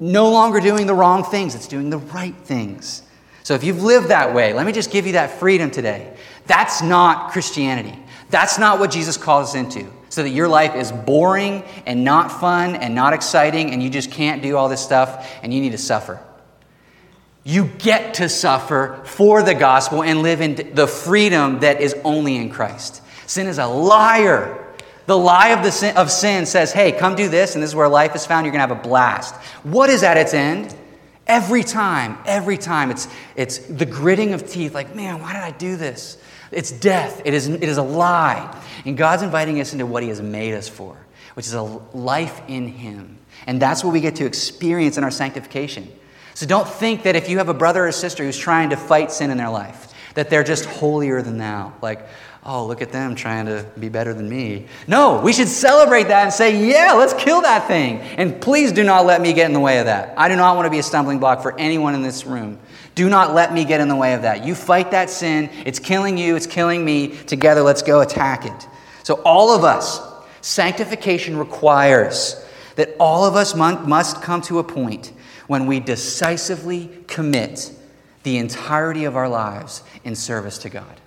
[0.00, 3.02] no longer doing the wrong things, it's doing the right things.
[3.44, 6.16] So, if you've lived that way, let me just give you that freedom today.
[6.46, 7.96] That's not Christianity.
[8.30, 9.86] That's not what Jesus calls us into.
[10.08, 14.10] So that your life is boring and not fun and not exciting and you just
[14.10, 16.18] can't do all this stuff and you need to suffer.
[17.48, 22.36] You get to suffer for the gospel and live in the freedom that is only
[22.36, 23.00] in Christ.
[23.26, 24.66] Sin is a liar.
[25.06, 27.74] The lie of, the sin, of sin says, hey, come do this, and this is
[27.74, 28.44] where life is found.
[28.44, 29.34] You're going to have a blast.
[29.62, 30.76] What is at its end?
[31.26, 35.52] Every time, every time, it's, it's the gritting of teeth, like, man, why did I
[35.52, 36.18] do this?
[36.52, 37.22] It's death.
[37.24, 38.62] It is, it is a lie.
[38.84, 40.98] And God's inviting us into what He has made us for,
[41.32, 43.16] which is a life in Him.
[43.46, 45.90] And that's what we get to experience in our sanctification.
[46.38, 49.10] So don't think that if you have a brother or sister who's trying to fight
[49.10, 51.72] sin in their life, that they're just holier than thou.
[51.82, 52.06] Like,
[52.44, 54.66] oh, look at them trying to be better than me.
[54.86, 57.98] No, we should celebrate that and say, yeah, let's kill that thing.
[57.98, 60.16] And please do not let me get in the way of that.
[60.16, 62.60] I do not want to be a stumbling block for anyone in this room.
[62.94, 64.44] Do not let me get in the way of that.
[64.44, 65.50] You fight that sin.
[65.66, 67.16] It's killing you, it's killing me.
[67.16, 68.68] Together, let's go attack it.
[69.02, 70.00] So, all of us,
[70.40, 72.46] sanctification requires
[72.76, 75.10] that all of us must come to a point
[75.48, 77.72] when we decisively commit
[78.22, 81.00] the entirety of our lives in service to God.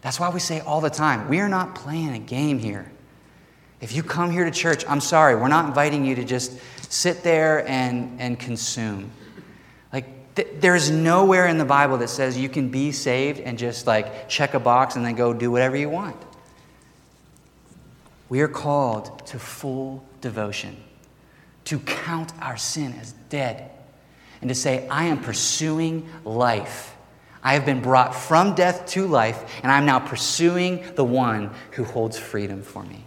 [0.00, 2.90] That's why we say all the time we are not playing a game here.
[3.80, 7.22] If you come here to church, I'm sorry, we're not inviting you to just sit
[7.22, 9.10] there and, and consume.
[9.92, 13.86] Like, th- there's nowhere in the Bible that says you can be saved and just
[13.86, 16.16] like check a box and then go do whatever you want.
[18.28, 20.76] We are called to full devotion,
[21.68, 23.70] to count our sin as dead,
[24.40, 26.94] and to say, I am pursuing life
[27.42, 31.84] I have been brought from death to life, and I'm now pursuing the one who
[31.84, 33.04] holds freedom for me.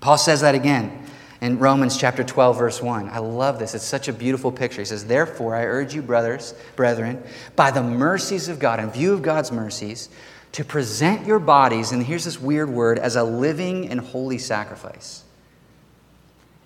[0.00, 1.06] Paul says that again
[1.40, 3.10] in Romans chapter 12, verse 1.
[3.10, 3.74] I love this.
[3.74, 4.80] It's such a beautiful picture.
[4.80, 7.22] He says, Therefore, I urge you, brothers, brethren,
[7.54, 10.08] by the mercies of God, in view of God's mercies,
[10.52, 15.22] to present your bodies, and here's this weird word, as a living and holy sacrifice,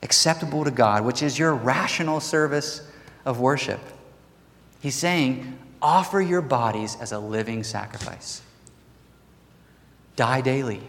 [0.02, 2.86] acceptable to God, which is your rational service
[3.24, 3.80] of worship.
[4.80, 8.42] He's saying, offer your bodies as a living sacrifice.
[10.16, 10.82] Die daily.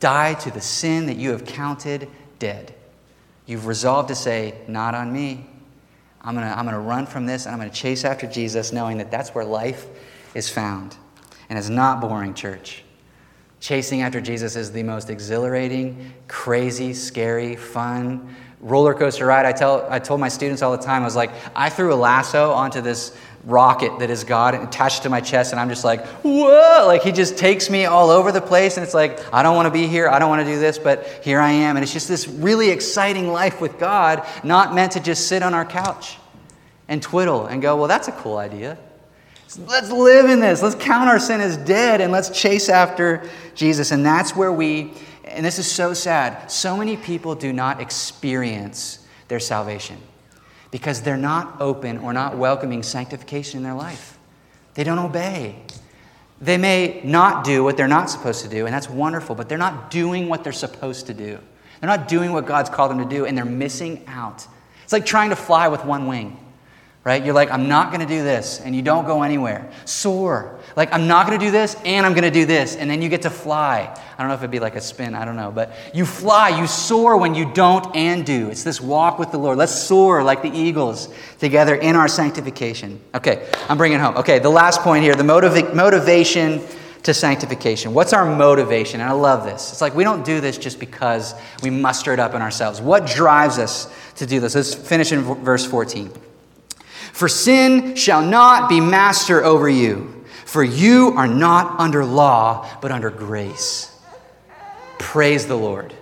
[0.00, 2.08] Die to the sin that you have counted
[2.38, 2.74] dead.
[3.46, 5.46] You've resolved to say, Not on me.
[6.20, 8.72] I'm going to I'm to run from this and I'm going to chase after Jesus,
[8.72, 9.86] knowing that that's where life
[10.34, 10.96] is found.
[11.48, 12.82] And it's not boring, church.
[13.60, 19.46] Chasing after Jesus is the most exhilarating, crazy, scary, fun roller coaster ride.
[19.46, 21.96] I, tell, I told my students all the time, I was like, I threw a
[21.96, 26.04] lasso onto this rocket that is God attached to my chest, and I'm just like,
[26.24, 26.84] whoa!
[26.86, 29.66] Like He just takes me all over the place, and it's like, I don't want
[29.66, 31.76] to be here, I don't want to do this, but here I am.
[31.76, 35.54] And it's just this really exciting life with God, not meant to just sit on
[35.54, 36.16] our couch
[36.88, 38.78] and twiddle and go, well, that's a cool idea.
[39.66, 40.60] Let's live in this.
[40.60, 43.92] Let's count our sin as dead and let's chase after Jesus.
[43.92, 44.92] And that's where we,
[45.24, 49.98] and this is so sad, so many people do not experience their salvation
[50.72, 54.18] because they're not open or not welcoming sanctification in their life.
[54.74, 55.56] They don't obey.
[56.40, 59.56] They may not do what they're not supposed to do, and that's wonderful, but they're
[59.56, 61.38] not doing what they're supposed to do.
[61.80, 64.46] They're not doing what God's called them to do, and they're missing out.
[64.82, 66.36] It's like trying to fly with one wing
[67.06, 67.24] right?
[67.24, 69.70] You're like, I'm not going to do this, and you don't go anywhere.
[69.84, 70.58] Soar.
[70.74, 73.00] Like, I'm not going to do this, and I'm going to do this, and then
[73.00, 73.96] you get to fly.
[74.18, 75.52] I don't know if it'd be like a spin, I don't know.
[75.52, 78.48] But you fly, you soar when you don't and do.
[78.50, 79.56] It's this walk with the Lord.
[79.56, 83.00] Let's soar like the eagles together in our sanctification.
[83.14, 84.16] Okay, I'm bringing home.
[84.16, 86.60] Okay, the last point here the motiva- motivation
[87.04, 87.94] to sanctification.
[87.94, 89.00] What's our motivation?
[89.00, 89.70] And I love this.
[89.70, 92.80] It's like we don't do this just because we muster it up in ourselves.
[92.80, 94.56] What drives us to do this?
[94.56, 96.10] Let's finish in verse 14.
[97.16, 102.92] For sin shall not be master over you, for you are not under law, but
[102.92, 103.90] under grace.
[104.98, 105.94] Praise the Lord.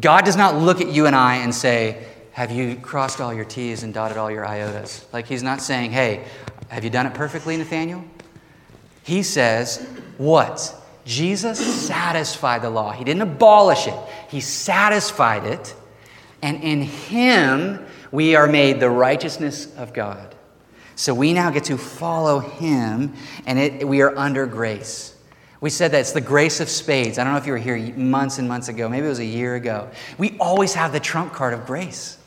[0.00, 2.02] God does not look at you and I and say,
[2.32, 5.04] Have you crossed all your T's and dotted all your Iotas?
[5.12, 6.24] Like, He's not saying, Hey,
[6.68, 8.02] have you done it perfectly, Nathaniel?
[9.02, 10.74] He says, What?
[11.04, 12.90] Jesus satisfied the law.
[12.90, 13.98] He didn't abolish it,
[14.30, 15.74] He satisfied it.
[16.40, 20.34] And in Him, we are made the righteousness of God.
[20.94, 23.14] So we now get to follow him,
[23.44, 25.14] and it, we are under grace.
[25.60, 27.18] We said that it's the grace of spades.
[27.18, 29.24] I don't know if you were here months and months ago, maybe it was a
[29.24, 29.90] year ago.
[30.18, 32.18] We always have the trump card of grace.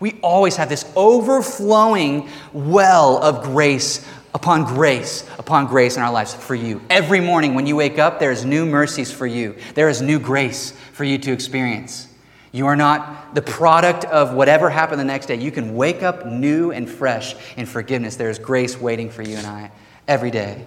[0.00, 6.34] We always have this overflowing well of grace upon grace upon grace in our lives
[6.34, 6.80] for you.
[6.90, 10.18] Every morning when you wake up, there is new mercies for you, there is new
[10.18, 12.06] grace for you to experience.
[12.52, 15.36] You are not the product of whatever happened the next day.
[15.36, 18.16] You can wake up new and fresh in forgiveness.
[18.16, 19.70] There is grace waiting for you and I
[20.06, 20.64] every day.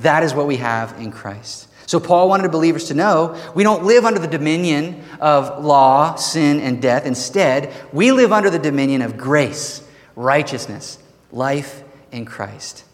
[0.00, 1.68] That is what we have in Christ.
[1.86, 6.60] So, Paul wanted believers to know we don't live under the dominion of law, sin,
[6.60, 7.04] and death.
[7.04, 10.98] Instead, we live under the dominion of grace, righteousness,
[11.30, 12.84] life in Christ.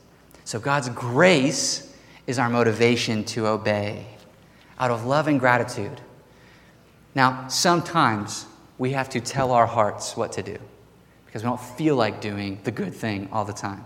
[0.45, 1.95] So, God's grace
[2.27, 4.07] is our motivation to obey
[4.79, 6.01] out of love and gratitude
[7.15, 8.47] now, sometimes
[8.79, 10.59] we have to tell our hearts what to do
[11.27, 13.85] because we don't feel like doing the good thing all the time.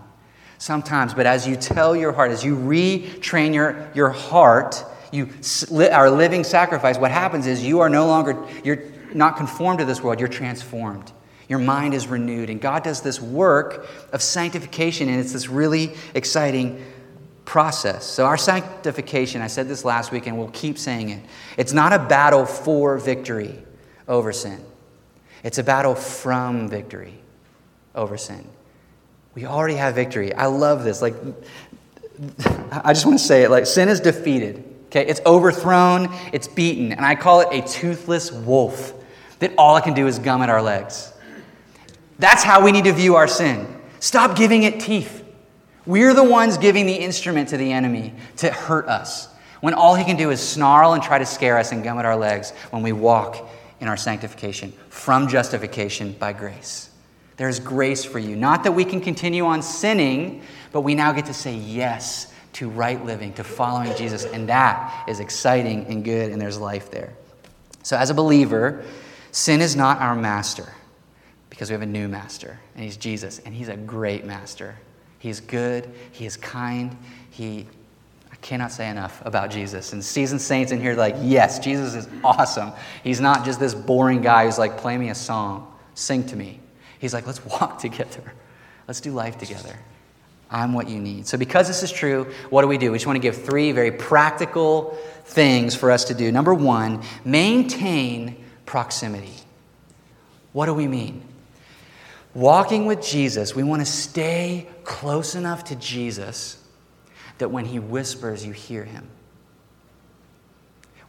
[0.57, 5.29] Sometimes, but as you tell your heart, as you retrain your, your heart, you
[5.91, 8.83] are living sacrifice, what happens is you are no longer, you're,
[9.15, 11.11] not conformed to this world, you're transformed.
[11.47, 12.49] Your mind is renewed.
[12.49, 16.83] And God does this work of sanctification, and it's this really exciting
[17.45, 18.05] process.
[18.05, 21.23] So, our sanctification, I said this last week, and we'll keep saying it,
[21.57, 23.63] it's not a battle for victory
[24.07, 24.63] over sin,
[25.43, 27.13] it's a battle from victory
[27.93, 28.45] over sin.
[29.35, 30.33] We already have victory.
[30.33, 31.01] I love this.
[31.01, 31.13] Like,
[32.71, 34.63] I just want to say it like, sin is defeated.
[34.85, 38.93] Okay, it's overthrown, it's beaten, and I call it a toothless wolf
[39.39, 41.11] that all it can do is gum at our legs.
[42.17, 43.67] That's how we need to view our sin.
[43.99, 45.24] Stop giving it teeth.
[45.85, 49.27] We're the ones giving the instrument to the enemy to hurt us
[49.61, 52.05] when all he can do is snarl and try to scare us and gum at
[52.05, 56.89] our legs when we walk in our sanctification from justification by grace.
[57.37, 58.35] There's grace for you.
[58.35, 62.69] Not that we can continue on sinning, but we now get to say yes to
[62.69, 67.13] right living, to following Jesus, and that is exciting and good, and there's life there.
[67.83, 68.83] So, as a believer,
[69.31, 70.73] sin is not our master
[71.49, 74.77] because we have a new master, and he's Jesus, and he's a great master.
[75.25, 76.95] He's good, he is kind,
[77.31, 77.65] he
[78.31, 79.91] I cannot say enough about Jesus.
[79.91, 82.73] And seasoned saints in here like, yes, Jesus is awesome.
[83.03, 86.59] He's not just this boring guy who's like, play me a song, sing to me.
[86.99, 88.21] He's like, let's walk together.
[88.87, 89.75] Let's do life together.
[90.51, 91.25] I'm what you need.
[91.25, 92.91] So, because this is true, what do we do?
[92.91, 96.31] We just want to give three very practical things for us to do.
[96.31, 99.33] Number one, maintain proximity.
[100.53, 101.23] What do we mean?
[102.35, 106.61] Walking with Jesus, we want to stay close enough to Jesus
[107.37, 109.07] that when he whispers, you hear him.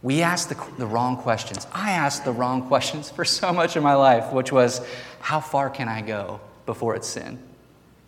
[0.01, 1.67] We ask the, the wrong questions.
[1.73, 4.79] I asked the wrong questions for so much of my life, which was,
[5.19, 7.43] how far can I go before it's sin?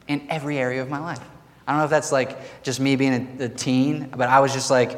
[0.07, 1.19] In every area of my life.
[1.67, 4.53] I don't know if that's like just me being a, a teen, but I was
[4.53, 4.97] just like,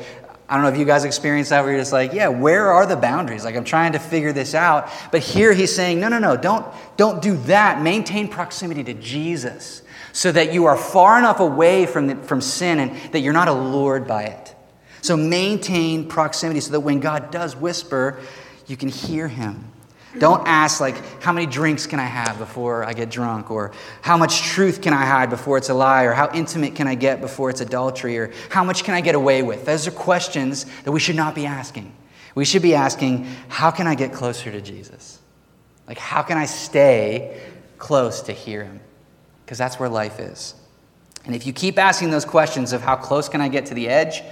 [0.52, 2.86] I don't know if you guys experience that where you're just like, yeah, where are
[2.86, 3.46] the boundaries?
[3.46, 4.90] Like I'm trying to figure this out.
[5.10, 6.66] But here he's saying, no, no, no, don't,
[6.98, 7.82] don't do that.
[7.82, 12.80] Maintain proximity to Jesus so that you are far enough away from, the, from sin
[12.80, 14.54] and that you're not allured by it.
[15.02, 18.20] So maintain proximity so that when God does whisper,
[18.68, 19.71] you can hear him.
[20.18, 23.50] Don't ask, like, how many drinks can I have before I get drunk?
[23.50, 23.72] Or
[24.02, 26.04] how much truth can I hide before it's a lie?
[26.04, 28.18] Or how intimate can I get before it's adultery?
[28.18, 29.66] Or how much can I get away with?
[29.66, 31.94] Those are questions that we should not be asking.
[32.36, 35.20] We should be asking, how can I get closer to Jesus?
[35.88, 37.42] Like, how can I stay
[37.78, 38.80] close to hear him?
[39.46, 40.56] Because that's where life is.
[41.26, 43.88] And if you keep asking those questions of how close can I get to the
[43.88, 44.24] edge,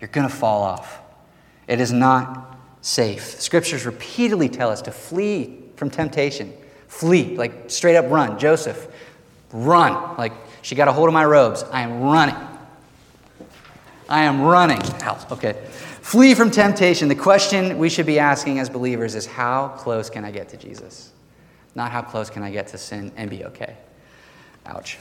[0.00, 1.00] you're going to fall off.
[1.66, 2.47] It is not
[2.80, 3.40] safe.
[3.40, 6.52] Scriptures repeatedly tell us to flee from temptation.
[6.88, 8.38] Flee, like straight up run.
[8.38, 8.88] Joseph,
[9.52, 10.16] run.
[10.16, 11.62] Like she got a hold of my robes.
[11.64, 12.36] I am running.
[14.08, 14.80] I am running.
[15.02, 15.52] Ow, okay.
[16.00, 17.08] Flee from temptation.
[17.08, 20.56] The question we should be asking as believers is how close can I get to
[20.56, 21.12] Jesus?
[21.74, 23.76] Not how close can I get to sin and be okay.
[24.64, 24.98] Ouch.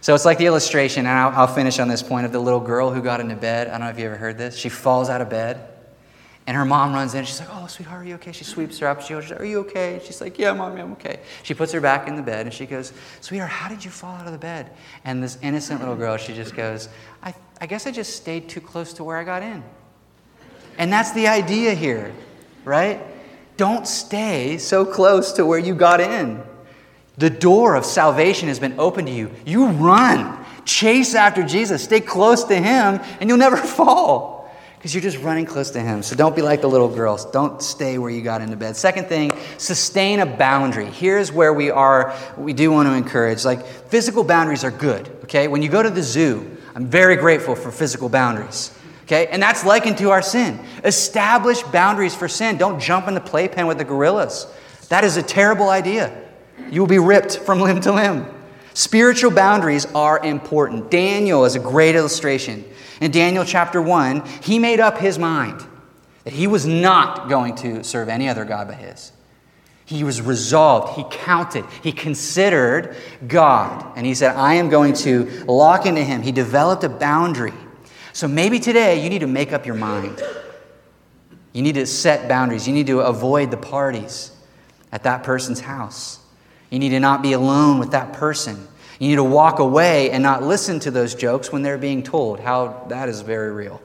[0.00, 2.60] So it's like the illustration, and I'll, I'll finish on this point of the little
[2.60, 3.66] girl who got into bed.
[3.66, 4.56] I don't know if you ever heard this.
[4.56, 5.75] She falls out of bed
[6.46, 7.24] and her mom runs in.
[7.24, 8.32] She's like, Oh, sweetheart, are you okay?
[8.32, 9.02] She sweeps her up.
[9.02, 10.00] She goes, Are you okay?
[10.04, 11.20] She's like, Yeah, mommy, I'm okay.
[11.42, 14.14] She puts her back in the bed and she goes, Sweetheart, how did you fall
[14.14, 14.70] out of the bed?
[15.04, 16.88] And this innocent little girl, she just goes,
[17.22, 19.62] I, I guess I just stayed too close to where I got in.
[20.78, 22.12] And that's the idea here,
[22.64, 23.00] right?
[23.56, 26.42] Don't stay so close to where you got in.
[27.18, 29.30] The door of salvation has been opened to you.
[29.46, 34.35] You run, chase after Jesus, stay close to Him, and you'll never fall
[34.76, 36.02] because you're just running close to Him.
[36.02, 37.24] So don't be like the little girls.
[37.26, 38.76] Don't stay where you got into bed.
[38.76, 40.86] Second thing, sustain a boundary.
[40.86, 43.44] Here's where we are, we do want to encourage.
[43.44, 45.48] Like, physical boundaries are good, okay?
[45.48, 48.76] When you go to the zoo, I'm very grateful for physical boundaries.
[49.04, 49.28] Okay?
[49.28, 50.58] And that's likened to our sin.
[50.84, 52.58] Establish boundaries for sin.
[52.58, 54.46] Don't jump in the playpen with the gorillas.
[54.88, 56.14] That is a terrible idea.
[56.70, 58.26] You will be ripped from limb to limb.
[58.74, 60.90] Spiritual boundaries are important.
[60.90, 62.64] Daniel is a great illustration.
[63.00, 65.64] In Daniel chapter 1, he made up his mind
[66.24, 69.12] that he was not going to serve any other God but his.
[69.84, 72.96] He was resolved, he counted, he considered
[73.28, 76.22] God, and he said, I am going to lock into him.
[76.22, 77.52] He developed a boundary.
[78.12, 80.20] So maybe today you need to make up your mind.
[81.52, 82.66] You need to set boundaries.
[82.66, 84.32] You need to avoid the parties
[84.90, 86.18] at that person's house.
[86.70, 88.66] You need to not be alone with that person.
[88.98, 92.40] You need to walk away and not listen to those jokes when they're being told.
[92.40, 93.80] How that is very real.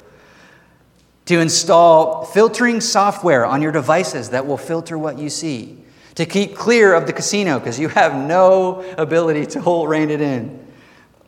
[1.26, 5.78] To install filtering software on your devices that will filter what you see.
[6.16, 10.22] To keep clear of the casino because you have no ability to hold rein it
[10.22, 10.66] in.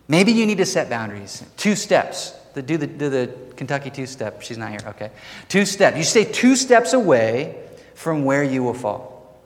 [0.07, 1.43] Maybe you need to set boundaries.
[1.57, 2.31] Two steps.
[2.53, 4.41] The, do, the, do the Kentucky two step.
[4.41, 4.81] She's not here.
[4.87, 5.11] Okay.
[5.47, 5.97] Two steps.
[5.97, 7.63] You stay two steps away
[7.95, 9.39] from where you will fall.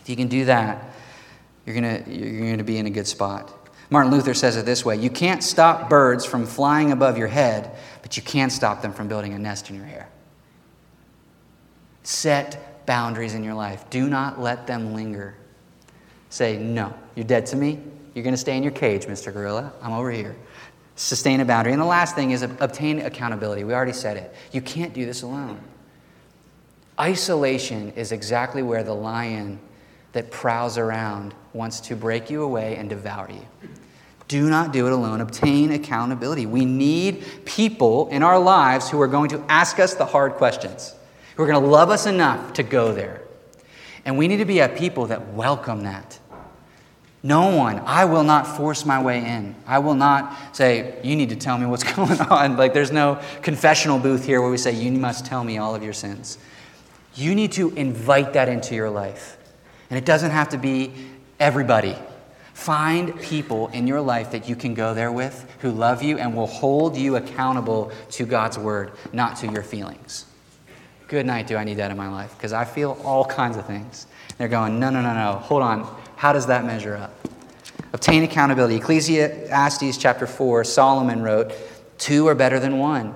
[0.00, 0.84] If you can do that,
[1.64, 3.63] you're going you're going to be in a good spot.
[3.90, 7.76] Martin Luther says it this way You can't stop birds from flying above your head,
[8.02, 10.08] but you can stop them from building a nest in your hair.
[12.02, 13.88] Set boundaries in your life.
[13.90, 15.34] Do not let them linger.
[16.28, 17.80] Say, no, you're dead to me.
[18.14, 19.32] You're going to stay in your cage, Mr.
[19.32, 19.72] Gorilla.
[19.80, 20.36] I'm over here.
[20.96, 21.72] Sustain a boundary.
[21.72, 23.64] And the last thing is obtain accountability.
[23.64, 24.34] We already said it.
[24.52, 25.60] You can't do this alone.
[26.98, 29.58] Isolation is exactly where the lion
[30.14, 33.46] that prowls around wants to break you away and devour you.
[34.26, 35.20] Do not do it alone.
[35.20, 36.46] Obtain accountability.
[36.46, 40.94] We need people in our lives who are going to ask us the hard questions,
[41.36, 43.20] who are going to love us enough to go there.
[44.04, 46.18] And we need to be a people that welcome that.
[47.22, 49.56] No one, I will not force my way in.
[49.66, 52.56] I will not say, you need to tell me what's going on.
[52.56, 55.82] Like, there's no confessional booth here where we say, you must tell me all of
[55.82, 56.38] your sins.
[57.14, 59.38] You need to invite that into your life.
[59.90, 60.92] And it doesn't have to be
[61.38, 61.96] everybody.
[62.54, 66.36] Find people in your life that you can go there with who love you and
[66.36, 70.26] will hold you accountable to God's word, not to your feelings.
[71.08, 72.34] Good night, do I need that in my life?
[72.36, 74.06] Because I feel all kinds of things.
[74.38, 76.00] They're going, no, no, no, no, hold on.
[76.16, 77.12] How does that measure up?
[77.92, 78.76] Obtain accountability.
[78.76, 81.52] Ecclesiastes chapter 4, Solomon wrote,
[81.98, 83.14] Two are better than one.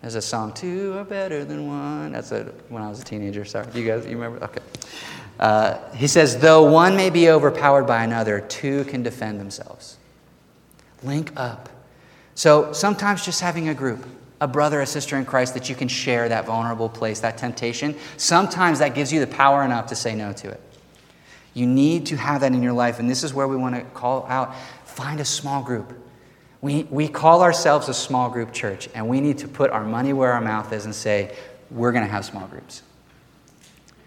[0.00, 2.12] There's a song, Two are better than one.
[2.12, 3.44] That's a, when I was a teenager.
[3.44, 3.66] Sorry.
[3.74, 4.44] You guys, you remember?
[4.44, 4.60] Okay.
[5.38, 9.98] Uh, he says, Though one may be overpowered by another, two can defend themselves.
[11.02, 11.68] Link up.
[12.34, 14.06] So sometimes just having a group,
[14.40, 17.96] a brother, a sister in Christ that you can share that vulnerable place, that temptation,
[18.16, 20.60] sometimes that gives you the power enough to say no to it.
[21.54, 22.98] You need to have that in your life.
[22.98, 25.92] And this is where we want to call out find a small group.
[26.60, 30.12] We, we call ourselves a small group church, and we need to put our money
[30.12, 31.36] where our mouth is and say,
[31.70, 32.82] we're going to have small groups.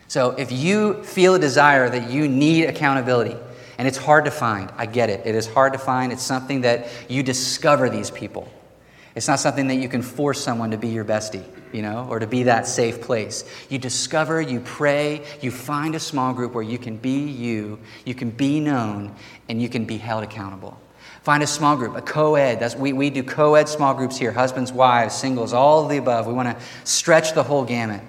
[0.09, 3.37] So if you feel a desire that you need accountability,
[3.77, 5.21] and it's hard to find, I get it.
[5.23, 6.11] It is hard to find.
[6.11, 8.51] It's something that you discover these people.
[9.13, 12.17] It's not something that you can force someone to be your bestie, you know, or
[12.17, 13.45] to be that safe place.
[13.69, 18.15] You discover, you pray, you find a small group where you can be you, you
[18.15, 19.13] can be known,
[19.47, 20.79] and you can be held accountable.
[21.21, 22.75] Find a small group, a co ed.
[22.79, 26.25] We, we do co ed small groups here husbands, wives, singles, all of the above.
[26.25, 28.01] We want to stretch the whole gamut.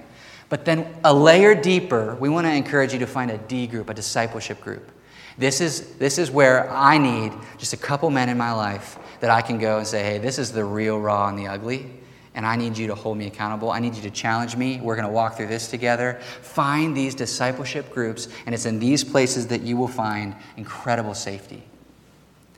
[0.50, 3.88] But then a layer deeper, we want to encourage you to find a D group,
[3.88, 4.90] a discipleship group.
[5.38, 9.30] This is, this is where I need just a couple men in my life that
[9.30, 11.86] I can go and say, hey, this is the real raw and the ugly,
[12.34, 13.70] and I need you to hold me accountable.
[13.70, 14.80] I need you to challenge me.
[14.80, 16.18] We're going to walk through this together.
[16.42, 21.62] Find these discipleship groups, and it's in these places that you will find incredible safety.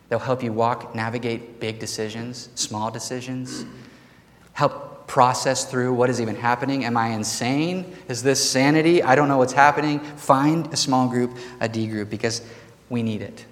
[0.08, 3.64] They'll help you walk, navigate big decisions, small decisions,
[4.54, 6.86] help process through what is even happening.
[6.86, 7.94] Am I insane?
[8.08, 9.02] Is this sanity?
[9.02, 10.00] I don't know what's happening.
[10.00, 12.40] Find a small group, a D group, because
[12.88, 13.44] we need it.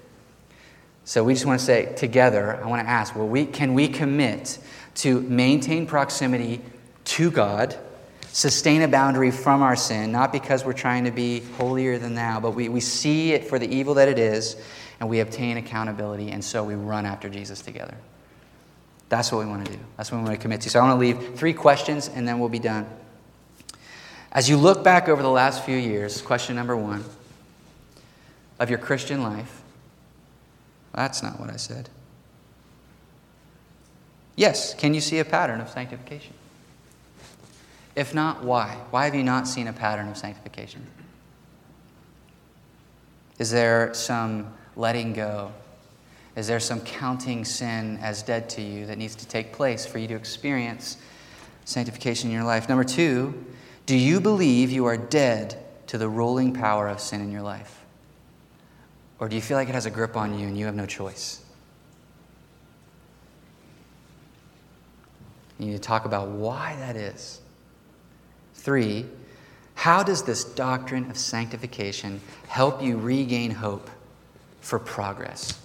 [1.05, 3.87] So we just want to say together, I want to ask, well, we, can we
[3.87, 4.57] commit
[4.95, 6.61] to maintain proximity
[7.03, 7.77] to God,
[8.29, 12.39] sustain a boundary from our sin, not because we're trying to be holier than thou,
[12.39, 14.55] but we, we see it for the evil that it is,
[14.99, 17.95] and we obtain accountability, and so we run after Jesus together.
[19.11, 19.79] That's what we want to do.
[19.97, 20.69] That's what we want to commit to.
[20.69, 22.87] So I want to leave three questions, and then we'll be done.
[24.31, 27.03] As you look back over the last few years, question number one
[28.57, 29.63] of your Christian life,
[30.93, 31.89] that's not what I said.
[34.37, 36.33] Yes, can you see a pattern of sanctification?
[37.97, 38.77] If not, why?
[38.91, 40.87] Why have you not seen a pattern of sanctification?
[43.39, 45.51] Is there some letting go?
[46.35, 49.97] Is there some counting sin as dead to you that needs to take place for
[49.97, 50.97] you to experience
[51.65, 52.69] sanctification in your life?
[52.69, 53.45] Number two,
[53.85, 55.57] do you believe you are dead
[55.87, 57.83] to the ruling power of sin in your life?
[59.19, 60.85] Or do you feel like it has a grip on you and you have no
[60.85, 61.43] choice?
[65.59, 67.39] You need to talk about why that is.
[68.55, 69.05] Three,
[69.75, 73.89] how does this doctrine of sanctification help you regain hope
[74.61, 75.60] for progress?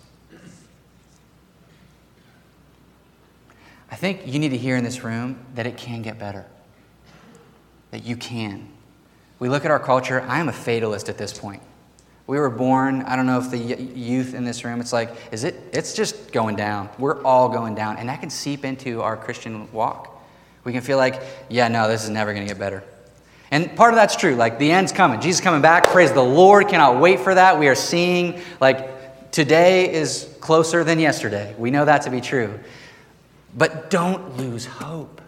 [3.91, 6.45] I think you need to hear in this room that it can get better,
[7.91, 8.69] that you can.
[9.39, 11.63] We look at our culture, I am a fatalist at this point.
[12.27, 15.45] We were born, I don't know if the youth in this room, it's like, is
[15.45, 16.89] it, it's just going down.
[16.99, 17.99] We're all going down.
[17.99, 20.13] And that can seep into our Christian walk.
[20.65, 22.83] We can feel like, yeah, no, this is never going to get better.
[23.53, 24.35] And part of that's true.
[24.35, 25.21] Like, the end's coming.
[25.21, 25.87] Jesus coming back.
[25.87, 26.67] Praise the Lord.
[26.67, 27.61] Cannot wait for that.
[27.61, 31.55] We are seeing, like, today is closer than yesterday.
[31.57, 32.59] We know that to be true.
[33.57, 35.21] But don't lose hope.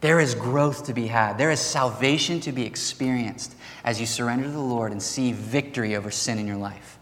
[0.00, 1.38] There is growth to be had.
[1.38, 5.96] There is salvation to be experienced as you surrender to the Lord and see victory
[5.96, 6.98] over sin in your life.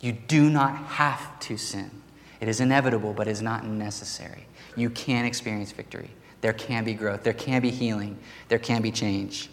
[0.00, 1.90] You do not have to sin.
[2.40, 4.46] It is inevitable, but it is not necessary.
[4.76, 6.10] You can experience victory.
[6.42, 7.22] There can be growth.
[7.22, 8.18] There can be healing.
[8.48, 9.48] There can be change.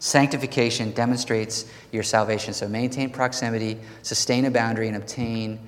[0.00, 2.52] Sanctification demonstrates your salvation.
[2.52, 5.60] So maintain proximity, sustain a boundary, and obtain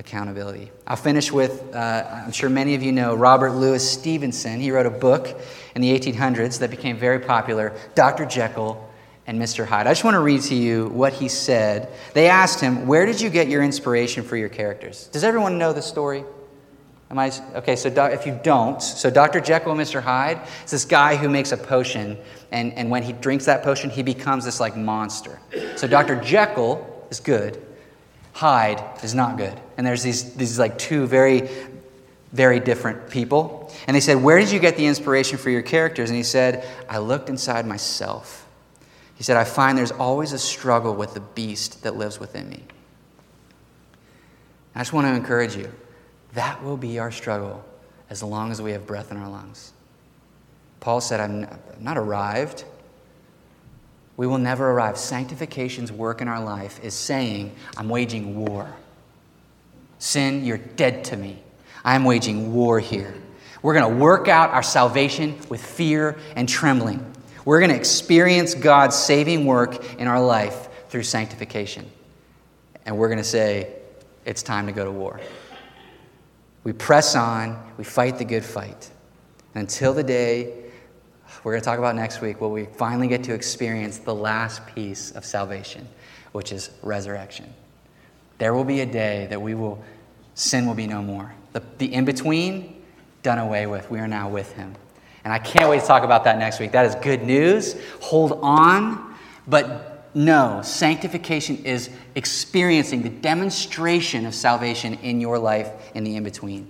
[0.00, 0.72] accountability.
[0.86, 4.58] I'll finish with uh, I'm sure many of you know Robert Louis Stevenson.
[4.58, 5.38] He wrote a book
[5.74, 8.24] in the 1800s that became very popular Dr.
[8.24, 8.88] Jekyll
[9.26, 9.64] and Mr.
[9.66, 9.86] Hyde.
[9.86, 11.88] I just want to read to you what he said.
[12.14, 15.06] They asked him, Where did you get your inspiration for your characters?
[15.08, 16.24] Does everyone know the story?
[17.10, 17.76] Am I okay?
[17.76, 19.40] So if you don't, so Dr.
[19.40, 20.00] Jekyll and Mr.
[20.00, 22.16] Hyde is this guy who makes a potion,
[22.52, 25.40] and, and when he drinks that potion, he becomes this like monster.
[25.76, 26.20] So Dr.
[26.20, 27.60] Jekyll is good,
[28.40, 29.52] Hyde is not good.
[29.76, 31.50] And there's these, these like two very,
[32.32, 33.70] very different people.
[33.86, 36.08] And they said, Where did you get the inspiration for your characters?
[36.08, 38.48] And he said, I looked inside myself.
[39.14, 42.62] He said, I find there's always a struggle with the beast that lives within me.
[44.74, 45.70] I just want to encourage you
[46.32, 47.62] that will be our struggle
[48.08, 49.74] as long as we have breath in our lungs.
[50.80, 51.46] Paul said, I'm
[51.78, 52.64] not arrived.
[54.20, 54.98] We will never arrive.
[54.98, 58.70] Sanctification's work in our life is saying, I'm waging war.
[59.98, 61.42] Sin, you're dead to me.
[61.86, 63.14] I'm waging war here.
[63.62, 67.14] We're going to work out our salvation with fear and trembling.
[67.46, 71.90] We're going to experience God's saving work in our life through sanctification.
[72.84, 73.74] And we're going to say,
[74.26, 75.18] it's time to go to war.
[76.62, 78.90] We press on, we fight the good fight.
[79.54, 80.59] Until the day
[81.42, 84.66] we're going to talk about next week where we finally get to experience the last
[84.74, 85.88] piece of salvation,
[86.32, 87.52] which is resurrection.
[88.38, 89.82] There will be a day that we will,
[90.34, 91.34] sin will be no more.
[91.52, 92.82] The, the in between,
[93.22, 93.90] done away with.
[93.90, 94.74] We are now with Him.
[95.24, 96.72] And I can't wait to talk about that next week.
[96.72, 97.76] That is good news.
[98.00, 99.14] Hold on.
[99.46, 106.24] But no, sanctification is experiencing the demonstration of salvation in your life in the in
[106.24, 106.68] between.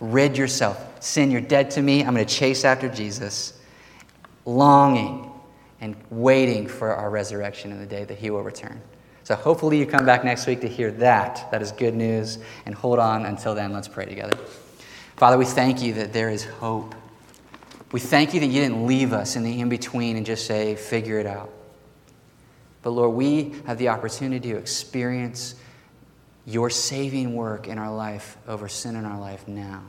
[0.00, 1.02] Rid yourself.
[1.02, 2.04] Sin, you're dead to me.
[2.04, 3.60] I'm going to chase after Jesus,
[4.44, 5.30] longing
[5.80, 8.80] and waiting for our resurrection in the day that he will return.
[9.24, 11.48] So hopefully you come back next week to hear that.
[11.50, 12.38] That is good news.
[12.66, 13.72] And hold on until then.
[13.72, 14.36] Let's pray together.
[15.16, 16.94] Father, we thank you that there is hope.
[17.92, 20.74] We thank you that you didn't leave us in the in between and just say,
[20.74, 21.50] figure it out.
[22.82, 25.54] But Lord, we have the opportunity to experience
[26.44, 29.82] your saving work in our life over sin in our life now.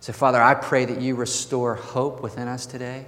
[0.00, 3.04] So, Father, I pray that you restore hope within us today.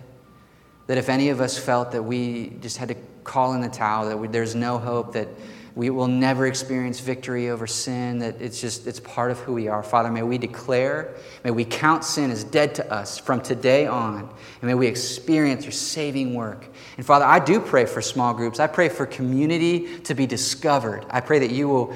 [0.86, 4.08] That if any of us felt that we just had to call in the towel,
[4.08, 5.28] that we, there's no hope, that
[5.74, 9.68] we will never experience victory over sin, that it's just, it's part of who we
[9.68, 9.82] are.
[9.82, 11.14] Father, may we declare,
[11.44, 15.64] may we count sin as dead to us from today on, and may we experience
[15.64, 16.66] your saving work.
[16.98, 18.60] And Father, I do pray for small groups.
[18.60, 21.06] I pray for community to be discovered.
[21.08, 21.94] I pray that you will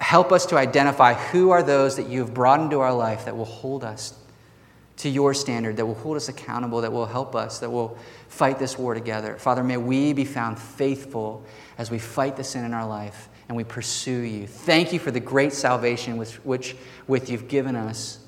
[0.00, 3.36] help us to identify who are those that you have brought into our life that
[3.36, 4.18] will hold us
[5.04, 7.94] to your standard, that will hold us accountable, that will help us, that will
[8.28, 9.36] fight this war together.
[9.36, 11.44] Father, may we be found faithful
[11.76, 14.46] as we fight the sin in our life and we pursue you.
[14.46, 16.74] Thank you for the great salvation which, which
[17.06, 18.18] with you've given us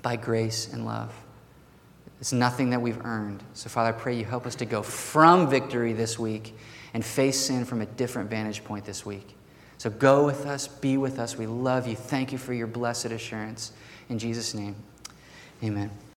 [0.00, 1.14] by grace and love.
[2.20, 3.42] It's nothing that we've earned.
[3.52, 6.56] So, Father, I pray you help us to go from victory this week
[6.94, 9.36] and face sin from a different vantage point this week.
[9.76, 11.36] So, go with us, be with us.
[11.36, 11.96] We love you.
[11.96, 13.72] Thank you for your blessed assurance.
[14.08, 14.76] In Jesus' name,
[15.62, 16.01] amen.